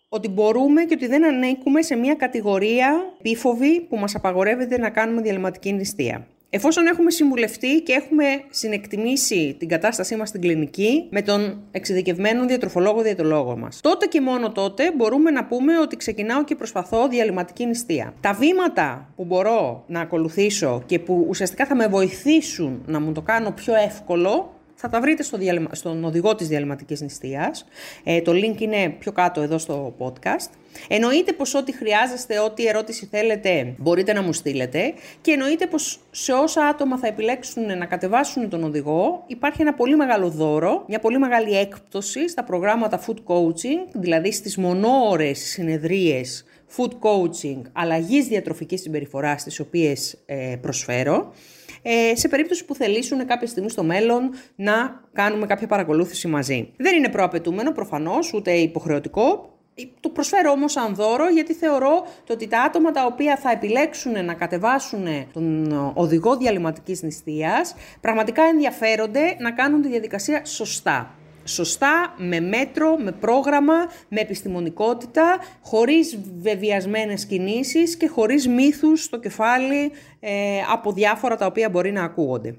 ότι 0.10 0.30
μπορούμε 0.30 0.84
και 0.84 0.94
ότι 0.94 1.08
δεν 1.08 1.26
ανήκουμε 1.26 1.82
σε 1.82 1.96
μια 1.96 2.14
κατηγορία 2.14 3.14
πίφοβη 3.22 3.82
που 3.82 3.98
μας 3.98 4.16
απαγορεύεται 4.16 4.78
να 4.78 4.90
κάνουμε 4.90 5.22
διαλυματική 5.22 5.74
νηστεία. 5.74 6.28
Εφόσον 6.52 6.88
έχουμε 6.88 7.12
συμβουλευτεί 7.12 7.82
και 7.82 7.94
έχουμε 7.94 8.26
συνεκτιμήσει 8.50 9.56
την 9.60 9.68
κατάστασή 9.68 10.16
μας 10.16 10.30
στην 10.30 10.42
κλινική 10.42 11.08
με 11.10 11.22
τον 11.22 11.62
εξειδικευμένο 11.72 12.46
διατροφολόγο 12.46 13.02
διατολόγο 13.02 13.58
μας, 13.58 13.80
τότε 13.82 14.06
και 14.06 14.22
μόνο 14.22 14.52
τότε 14.52 14.92
μπορούμε 14.96 15.32
να 15.32 15.46
πούμε 15.46 15.80
ότι 15.80 15.96
ξεκινάω 15.96 16.44
και 16.44 16.56
προσπαθώ 16.56 17.08
διαλυματική 17.08 17.66
νηστεία. 17.66 18.14
Τα 18.22 18.34
βήματα 18.34 19.14
που 19.16 19.26
μπορώ 19.26 19.84
να 19.88 20.02
ακολουθήσω 20.02 20.84
και 20.86 21.00
που 21.00 21.26
ουσιαστικά 21.30 21.66
θα 21.66 21.76
με 21.76 21.88
βοηθήσουν 21.88 22.84
να 22.86 23.00
μου 23.00 23.12
το 23.12 23.22
κάνω 23.22 23.52
πιο 23.52 23.76
εύκολο 23.76 24.59
θα 24.82 24.90
τα 24.90 25.02
βρείτε 25.02 25.24
στο 25.24 25.38
στον 25.72 26.04
οδηγό 26.04 26.36
της 26.36 26.48
διαλυματικής 26.48 27.02
νηστείας. 27.02 27.66
Ε, 28.04 28.22
το 28.22 28.32
link 28.32 28.62
είναι 28.62 28.90
πιο 29.00 29.12
κάτω 29.12 29.42
εδώ 29.42 29.58
στο 29.58 29.96
podcast. 30.00 30.50
Εννοείται 30.88 31.34
πως 31.34 31.54
ό,τι 31.54 31.76
χρειάζεστε, 31.76 32.40
ό,τι 32.40 32.68
ερώτηση 32.68 33.08
θέλετε 33.12 33.74
μπορείτε 33.78 34.14
να 34.14 34.22
μου 34.22 34.34
στείλετε 34.34 34.94
και 35.22 35.32
εννοείται 35.32 35.68
πως 35.68 36.00
σε 36.12 36.32
όσα 36.32 36.66
άτομα 36.66 36.98
θα 36.98 37.08
επιλέξουν 37.08 37.78
να 37.78 37.86
κατεβάσουν 37.86 38.50
τον 38.50 38.64
οδηγό 38.64 39.24
υπάρχει 39.28 39.62
ένα 39.62 39.74
πολύ 39.74 39.96
μεγάλο 39.96 40.30
δώρο, 40.30 40.84
μια 40.88 41.00
πολύ 41.00 41.20
μεγάλη 41.20 41.58
έκπτωση 41.58 42.30
στα 42.30 42.44
προγράμματα 42.44 43.02
food 43.06 43.34
coaching, 43.34 43.88
δηλαδή 43.94 44.32
στις 44.32 44.58
μονόωρες 44.58 45.40
συνεδρίες 45.40 46.46
food 46.78 46.92
coaching 46.92 47.62
αλλαγής 47.72 48.28
διατροφικής 48.28 48.82
συμπεριφοράς 48.82 49.44
τις 49.44 49.60
οποίες 49.60 50.18
ε, 50.26 50.56
προσφέρω 50.62 51.34
ε, 51.82 52.16
σε 52.16 52.28
περίπτωση 52.28 52.66
που 52.66 52.76
θελήσουν 52.76 53.26
κάποια 53.26 53.48
στιγμή 53.48 53.70
στο 53.70 53.84
μέλλον 53.84 54.32
να 54.56 55.04
κάνουμε 55.14 55.46
κάποια 55.46 55.68
παρακολούθηση 55.68 56.28
μαζί. 56.28 56.74
Δεν 56.78 56.96
είναι 56.96 57.10
προαπαιτούμενο 57.10 57.72
προφανώς, 57.72 58.34
ούτε 58.34 58.52
υποχρεωτικό, 58.52 59.54
το 60.00 60.10
προσφέρω 60.10 60.52
όμως 60.52 60.72
σαν 60.72 60.96
δώρο 60.96 61.30
γιατί 61.30 61.54
θεωρώ 61.54 62.06
το 62.24 62.34
ότι 62.34 62.48
τα 62.48 62.62
άτομα 62.62 62.92
τα 62.92 63.06
οποία 63.06 63.38
θα 63.38 63.52
επιλέξουν 63.52 64.26
να 64.26 64.34
κατεβάσουν 64.34 65.08
τον 65.34 65.72
οδηγό 65.94 66.38
διαλυματικής 66.38 67.04
νηστείας 67.04 67.76
πραγματικά 68.02 68.44
ενδιαφέρονται 68.44 69.36
να 69.40 69.52
κάνουν 69.52 69.82
τη 69.82 69.88
διαδικασία 69.88 70.46
σωστά 70.46 71.19
σωστά, 71.50 72.14
με 72.18 72.40
μέτρο, 72.40 72.98
με 72.98 73.12
πρόγραμμα, 73.12 73.74
με 74.08 74.20
επιστημονικότητα, 74.20 75.38
χωρίς 75.62 76.20
βεβαιασμένες 76.42 77.26
κινήσεις 77.26 77.98
και 77.98 78.08
χωρίς 78.08 78.48
μύθους 78.48 79.04
στο 79.04 79.20
κεφάλι 79.20 79.92
ε, 80.20 80.32
από 80.72 80.92
διάφορα 80.92 81.36
τα 81.36 81.46
οποία 81.46 81.70
μπορεί 81.70 81.92
να 81.92 82.04
ακούγονται. 82.04 82.56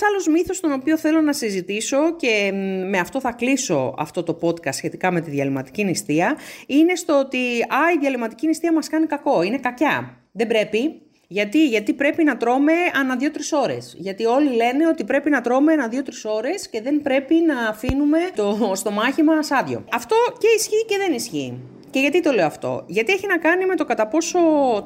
Ένας 0.00 0.10
άλλος 0.10 0.26
μύθος 0.26 0.60
τον 0.60 0.72
οποίο 0.72 0.96
θέλω 0.96 1.20
να 1.20 1.32
συζητήσω 1.32 2.16
και 2.16 2.52
με 2.88 2.98
αυτό 2.98 3.20
θα 3.20 3.32
κλείσω 3.32 3.94
αυτό 3.98 4.22
το 4.22 4.38
podcast 4.42 4.74
σχετικά 4.74 5.10
με 5.10 5.20
τη 5.20 5.30
διαλυματική 5.30 5.84
νηστεία 5.84 6.36
είναι 6.66 6.94
στο 6.94 7.18
ότι 7.18 7.38
α, 7.60 7.92
η 7.94 7.98
διαλυματική 8.00 8.46
νηστεία 8.46 8.72
μας 8.72 8.88
κάνει 8.88 9.06
κακό, 9.06 9.42
είναι 9.42 9.58
κακιά. 9.58 10.16
Δεν 10.32 10.46
πρέπει. 10.46 11.02
Γιατί, 11.30 11.68
γιατί 11.68 11.92
πρέπει 11.92 12.24
να 12.24 12.36
τρώμε 12.36 12.72
ανά 13.00 13.16
δύο-τρεις 13.16 13.52
ώρες. 13.52 13.94
Γιατί 13.98 14.24
όλοι 14.24 14.54
λένε 14.54 14.86
ότι 14.86 15.04
πρέπει 15.04 15.30
να 15.30 15.40
τρώμε 15.40 15.72
ανά 15.72 15.88
δύο-τρεις 15.88 16.24
ώρες 16.24 16.68
και 16.68 16.80
δεν 16.82 17.02
πρέπει 17.02 17.34
να 17.34 17.68
αφήνουμε 17.68 18.18
το 18.34 18.72
στομάχι 18.74 19.22
μας 19.22 19.50
άδειο. 19.50 19.84
Αυτό 19.92 20.16
και 20.38 20.46
ισχύει 20.56 20.84
και 20.88 20.96
δεν 20.96 21.12
ισχύει. 21.12 21.77
Και 21.90 22.00
γιατί 22.00 22.20
το 22.22 22.32
λέω 22.32 22.46
αυτό; 22.46 22.84
Γιατί 22.86 23.12
έχει 23.12 23.26
να 23.26 23.38
κάνει 23.38 23.66
με 23.66 23.74
το 23.74 23.84
κατά 23.84 24.06
πόσο 24.06 24.38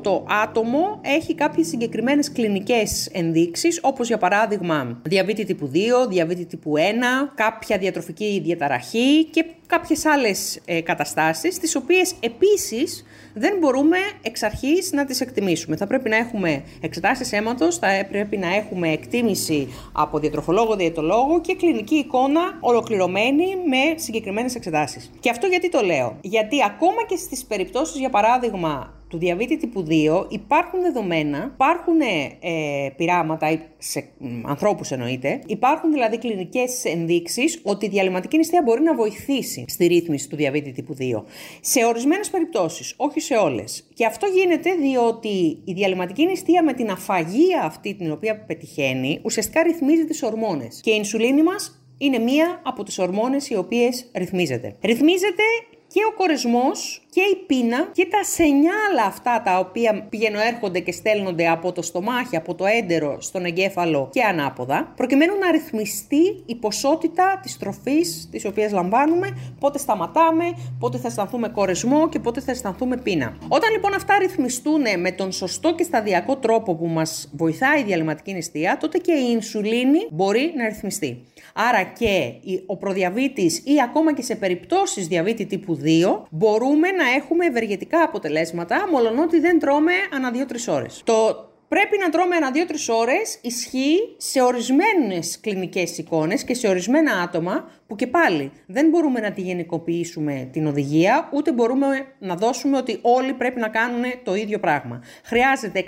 το 0.02 0.26
άτομο 0.42 1.00
έχει 1.02 1.34
κάποιες 1.34 1.66
συγκεκριμένες 1.66 2.32
κλινικές 2.32 3.06
ενδείξεις, 3.12 3.78
όπως 3.82 4.08
για 4.08 4.18
παράδειγμα 4.18 5.00
διαβήτη 5.02 5.44
τύπου 5.44 5.70
2, 5.74 6.08
διαβήτη 6.08 6.44
τύπου 6.44 6.72
1, 6.76 6.80
κάποια 7.34 7.78
διατροφική 7.78 8.40
διαταραχή 8.44 9.24
και 9.24 9.44
κάποιες 9.72 10.04
άλλες 10.04 10.60
ε, 10.64 10.80
καταστάσεις, 10.80 11.58
τις 11.58 11.76
οποίες 11.76 12.14
επίσης 12.20 13.04
δεν 13.34 13.58
μπορούμε 13.58 13.96
εξ 14.22 14.42
αρχής 14.42 14.92
να 14.92 15.04
τις 15.04 15.20
εκτιμήσουμε. 15.20 15.76
Θα 15.76 15.86
πρέπει 15.86 16.08
να 16.08 16.16
έχουμε 16.16 16.62
εξετάσεις 16.80 17.32
αίματος, 17.32 17.78
θα 17.78 17.88
πρέπει 18.10 18.36
να 18.36 18.54
έχουμε 18.54 18.88
εκτίμηση 18.88 19.68
από 19.92 20.18
διατροφολόγο, 20.18 20.76
διαιτολόγο 20.76 21.40
και 21.40 21.54
κλινική 21.54 21.94
εικόνα 21.94 22.40
ολοκληρωμένη 22.60 23.44
με 23.44 23.98
συγκεκριμένες 23.98 24.54
εξετάσεις. 24.54 25.10
Και 25.20 25.30
αυτό 25.30 25.46
γιατί 25.46 25.68
το 25.68 25.80
λέω. 25.80 26.16
Γιατί 26.20 26.64
ακόμα 26.64 27.04
και 27.08 27.16
στις 27.16 27.44
περιπτώσεις, 27.44 27.98
για 27.98 28.10
παράδειγμα, 28.10 29.01
του 29.12 29.18
διαβήτη 29.18 29.56
τύπου 29.56 29.86
2 29.88 30.26
υπάρχουν 30.28 30.80
δεδομένα, 30.80 31.50
υπάρχουν 31.54 32.00
ε, 32.00 32.88
πειράματα 32.96 33.60
σε 33.78 34.08
ανθρώπους 34.44 34.90
εννοείται, 34.90 35.40
υπάρχουν 35.46 35.92
δηλαδή 35.92 36.18
κλινικές 36.18 36.84
ενδείξεις 36.84 37.60
ότι 37.62 37.86
η 37.86 37.88
διαλυματική 37.88 38.36
νηστεία 38.36 38.62
μπορεί 38.62 38.82
να 38.82 38.94
βοηθήσει 38.94 39.64
στη 39.68 39.86
ρύθμιση 39.86 40.28
του 40.28 40.36
διαβήτη 40.36 40.72
τύπου 40.72 40.96
2. 41.00 41.22
Σε 41.60 41.84
ορισμένες 41.84 42.30
περιπτώσεις, 42.30 42.94
όχι 42.96 43.20
σε 43.20 43.34
όλες. 43.34 43.88
Και 43.94 44.06
αυτό 44.06 44.26
γίνεται 44.26 44.74
διότι 44.74 45.58
η 45.64 45.72
διαλυματική 45.72 46.26
νηστεία 46.26 46.62
με 46.62 46.72
την 46.72 46.90
αφαγία 46.90 47.62
αυτή 47.62 47.94
την 47.94 48.12
οποία 48.12 48.44
πετυχαίνει 48.44 49.20
ουσιαστικά 49.22 49.62
ρυθμίζει 49.62 50.04
τις 50.04 50.22
ορμόνες. 50.22 50.80
Και 50.82 50.90
η 50.90 50.94
ινσουλίνη 50.96 51.42
μας 51.42 51.84
είναι 51.98 52.18
μία 52.18 52.60
από 52.64 52.82
τις 52.82 52.98
ορμόνες 52.98 53.48
οι 53.48 53.56
οποίες 53.56 54.10
ρυθμίζεται. 54.14 54.76
Ρυθμίζεται 54.82 55.42
και 55.86 56.00
ο 56.10 56.14
κορεσμός 56.16 57.01
και 57.14 57.20
η 57.20 57.36
πείνα 57.46 57.88
και 57.92 58.06
τα 58.10 58.24
σενιάλα 58.24 59.04
αυτά 59.06 59.42
τα 59.44 59.58
οποία 59.58 60.06
πηγαίνουν 60.08 60.40
έρχονται 60.40 60.80
και 60.80 60.92
στέλνονται 60.92 61.48
από 61.48 61.72
το 61.72 61.82
στομάχι, 61.82 62.36
από 62.36 62.54
το 62.54 62.64
έντερο 62.66 63.20
στον 63.20 63.44
εγκέφαλο 63.44 64.08
και 64.12 64.22
ανάποδα, 64.22 64.92
προκειμένου 64.96 65.38
να 65.38 65.50
ρυθμιστεί 65.50 66.42
η 66.46 66.54
ποσότητα 66.54 67.40
της 67.42 67.58
τροφής 67.58 68.28
της 68.30 68.44
οποίας 68.44 68.72
λαμβάνουμε, 68.72 69.54
πότε 69.60 69.78
σταματάμε, 69.78 70.44
πότε 70.78 70.98
θα 70.98 71.08
αισθανθούμε 71.08 71.48
κορεσμό 71.48 72.08
και 72.08 72.18
πότε 72.18 72.40
θα 72.40 72.50
αισθανθούμε 72.50 72.96
πείνα. 72.96 73.36
Όταν 73.48 73.72
λοιπόν 73.72 73.94
αυτά 73.94 74.18
ρυθμιστούν 74.18 74.82
με 74.98 75.12
τον 75.12 75.32
σωστό 75.32 75.74
και 75.74 75.82
σταδιακό 75.82 76.36
τρόπο 76.36 76.74
που 76.74 76.86
μας 76.86 77.30
βοηθάει 77.32 77.80
η 77.80 77.84
διαλυματική 77.84 78.32
νηστεία, 78.32 78.76
τότε 78.80 78.98
και 78.98 79.12
η 79.12 79.28
ινσουλίνη 79.30 79.98
μπορεί 80.10 80.52
να 80.56 80.68
ρυθμιστεί. 80.68 81.24
Άρα 81.54 81.82
και 81.82 82.32
ο 82.66 82.76
προδιαβήτης 82.76 83.58
ή 83.58 83.82
ακόμα 83.84 84.14
και 84.14 84.22
σε 84.22 84.34
περιπτώσεις 84.36 85.06
διαβήτη 85.06 85.46
τύπου 85.46 85.78
2 85.84 86.22
μπορούμε 86.30 86.90
να 86.90 87.01
έχουμε 87.16 87.46
ευεργετικά 87.46 88.02
αποτελέσματα, 88.02 88.88
μολονότι 88.90 89.40
δεν 89.40 89.58
τρώμε 89.58 89.92
ανά 90.12 90.30
2-3 90.30 90.68
ώρες. 90.68 91.02
Το 91.04 91.50
Πρέπει 91.72 91.98
να 91.98 92.08
τρώμε 92.08 92.36
ένα 92.36 92.50
2-3 92.50 92.94
ώρες 93.00 93.38
ισχύει 93.42 94.14
σε 94.16 94.42
ορισμένες 94.42 95.40
κλινικές 95.40 95.98
εικόνες 95.98 96.44
και 96.44 96.54
σε 96.54 96.68
ορισμένα 96.68 97.12
άτομα 97.12 97.70
που 97.86 97.96
και 97.96 98.06
πάλι 98.06 98.52
δεν 98.66 98.88
μπορούμε 98.88 99.20
να 99.20 99.32
τη 99.32 99.40
γενικοποιήσουμε 99.40 100.48
την 100.52 100.66
οδηγία, 100.66 101.28
ούτε 101.32 101.52
μπορούμε 101.52 102.06
να 102.18 102.34
δώσουμε 102.34 102.76
ότι 102.76 102.98
όλοι 103.02 103.32
πρέπει 103.32 103.60
να 103.60 103.68
κάνουν 103.68 104.02
το 104.22 104.34
ίδιο 104.34 104.58
πράγμα. 104.58 105.02
Χρειάζεται 105.24 105.84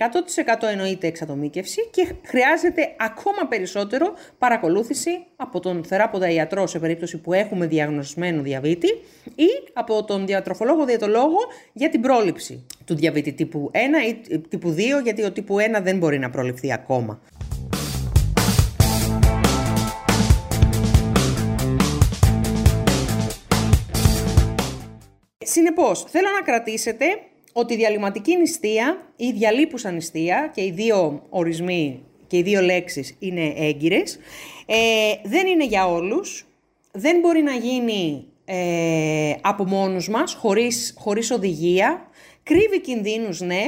100% 0.62 0.68
εννοείται 0.70 1.06
εξατομίκευση 1.06 1.88
και 1.90 2.14
χρειάζεται 2.24 2.94
ακόμα 2.98 3.48
περισσότερο 3.48 4.14
παρακολούθηση 4.38 5.26
από 5.36 5.60
τον 5.60 5.84
θεράποντα 5.84 6.30
ιατρό 6.30 6.66
σε 6.66 6.78
περίπτωση 6.78 7.18
που 7.18 7.32
έχουμε 7.32 7.66
διαγνωσμένο 7.66 8.42
διαβήτη 8.42 8.88
ή 9.34 9.48
από 9.72 10.04
τον 10.04 10.26
διατροφολόγο 10.26 10.84
διατολόγο 10.84 11.38
για 11.72 11.88
την 11.88 12.00
πρόληψη 12.00 12.66
του 12.84 12.94
διαβήτη 12.94 13.32
τύπου 13.32 13.70
1 13.72 13.76
ή 14.30 14.38
τύπου 14.38 14.74
2, 14.78 15.02
γιατί 15.02 15.24
ο 15.24 15.32
τύπου 15.32 15.56
1 15.78 15.82
δεν 15.82 15.98
μπορεί 15.98 16.18
να 16.18 16.30
προληφθεί 16.30 16.72
ακόμα. 16.72 17.20
Συνεπώς, 25.38 26.04
θέλω 26.08 26.28
να 26.38 26.44
κρατήσετε 26.44 27.04
ότι 27.52 27.74
η 27.74 27.76
διαλυματική 27.76 28.36
νηστεία 28.36 29.12
ή 29.16 29.30
διαλύπουσα 29.30 29.90
νηστεία 29.90 30.50
και 30.54 30.64
οι 30.64 30.70
δύο 30.70 31.26
ορισμοί 31.28 32.02
και 32.26 32.36
οι 32.36 32.42
δύο 32.42 32.60
λέξεις 32.60 33.16
είναι 33.18 33.54
έγκυρες, 33.56 34.18
ε, 34.66 34.74
δεν 35.24 35.46
είναι 35.46 35.64
για 35.64 35.86
όλους, 35.86 36.46
δεν 36.92 37.20
μπορεί 37.20 37.42
να 37.42 37.52
γίνει 37.52 38.26
ε, 38.44 39.32
από 39.40 39.64
μόνους 39.64 40.08
μας, 40.08 40.34
χωρίς, 40.34 40.94
χωρίς 40.98 41.30
οδηγία, 41.30 42.08
κρύβει 42.42 42.80
κινδύνους 42.80 43.40
ναι, 43.40 43.64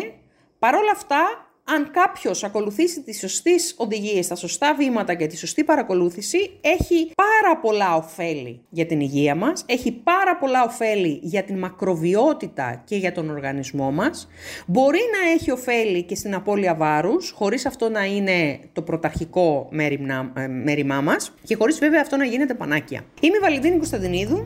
παρόλα 0.59 0.91
αυτά 0.95 1.47
αν 1.69 1.91
κάποιος 1.91 2.45
ακολουθήσει 2.45 3.03
τις 3.03 3.19
σωστές 3.19 3.75
οδηγίες, 3.77 4.27
τα 4.27 4.35
σωστά 4.35 4.75
βήματα 4.75 5.15
και 5.15 5.27
τη 5.27 5.37
σωστή 5.37 5.65
παρακολούθηση, 5.65 6.39
έχει 6.61 7.11
πάρα 7.15 7.61
πολλά 7.61 7.95
ωφέλη 7.95 8.61
για 8.71 8.87
την 8.87 9.01
υγεία 9.01 9.35
μας, 9.35 9.65
έχει 9.67 9.93
πάρα 9.93 10.37
πολλά 10.37 10.65
ωφέλη 10.65 11.21
για 11.23 11.43
την 11.43 11.59
μακροβιότητα 11.59 12.83
και 12.85 12.97
για 12.97 13.12
τον 13.12 13.31
οργανισμό 13.31 13.91
μας. 13.91 14.29
Μπορεί 14.67 15.01
να 15.12 15.31
έχει 15.31 15.51
ωφέλη 15.51 16.03
και 16.03 16.15
στην 16.15 16.35
απώλεια 16.35 16.75
βάρους, 16.75 17.31
χωρίς 17.31 17.67
αυτό 17.67 17.89
να 17.89 18.05
είναι 18.05 18.59
το 18.73 18.83
πρωταρχικό 18.83 19.69
ε, 20.35 20.47
μέρημά 20.47 21.01
μας 21.01 21.35
και 21.43 21.57
χωρίς 21.57 21.79
βέβαια 21.79 22.01
αυτό 22.01 22.17
να 22.17 22.25
γίνεται 22.25 22.55
πανάκια. 22.55 23.01
Είμαι 23.21 23.37
η 23.37 23.41
Βαλεντίνη 23.41 23.77
Κωνσταντινίδου 23.77 24.45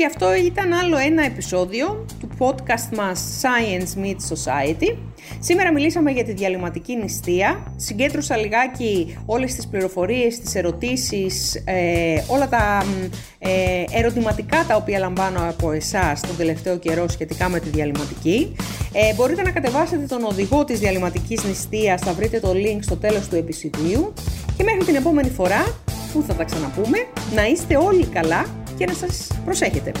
και 0.00 0.06
αυτό 0.06 0.34
ήταν 0.34 0.72
άλλο 0.72 0.96
ένα 0.98 1.24
επεισόδιο 1.24 2.06
του 2.20 2.28
podcast 2.38 2.96
μας 2.96 3.40
Science 3.42 4.04
Meets 4.04 4.34
Society. 4.34 4.96
Σήμερα 5.38 5.72
μιλήσαμε 5.72 6.10
για 6.10 6.24
τη 6.24 6.32
διαλυματική 6.32 6.96
νηστεία. 6.96 7.72
Συγκέντρωσα 7.76 8.36
λιγάκι 8.36 9.18
όλες 9.26 9.54
τις 9.54 9.66
πληροφορίες, 9.66 10.38
τις 10.38 10.54
ερωτήσεις, 10.54 11.62
ε, 11.64 12.22
όλα 12.26 12.48
τα 12.48 12.84
ε, 13.38 13.84
ερωτηματικά 13.90 14.64
τα 14.68 14.76
οποία 14.76 14.98
λαμβάνω 14.98 15.48
από 15.48 15.72
εσάς 15.72 16.20
τον 16.20 16.36
τελευταίο 16.36 16.78
καιρό 16.78 17.08
σχετικά 17.08 17.48
με 17.48 17.60
τη 17.60 17.68
διαλυματική. 17.68 18.56
Ε, 18.92 19.14
μπορείτε 19.14 19.42
να 19.42 19.50
κατεβάσετε 19.50 20.06
τον 20.06 20.24
οδηγό 20.24 20.64
της 20.64 20.78
διαλυματικής 20.78 21.44
νηστείας, 21.44 22.00
θα 22.00 22.12
βρείτε 22.12 22.40
το 22.40 22.50
link 22.54 22.78
στο 22.80 22.96
τέλος 22.96 23.28
του 23.28 23.36
επεισοδίου. 23.36 24.12
Και 24.56 24.62
μέχρι 24.62 24.84
την 24.84 24.94
επόμενη 24.94 25.30
φορά 25.30 25.74
που 26.12 26.24
θα 26.26 26.34
τα 26.34 26.44
ξαναπούμε, 26.44 26.98
να 27.34 27.46
είστε 27.46 27.76
όλοι 27.76 28.06
καλά 28.06 28.59
και 28.80 28.86
να 28.86 28.94
σας 28.94 29.26
προσέχετε. 29.44 29.92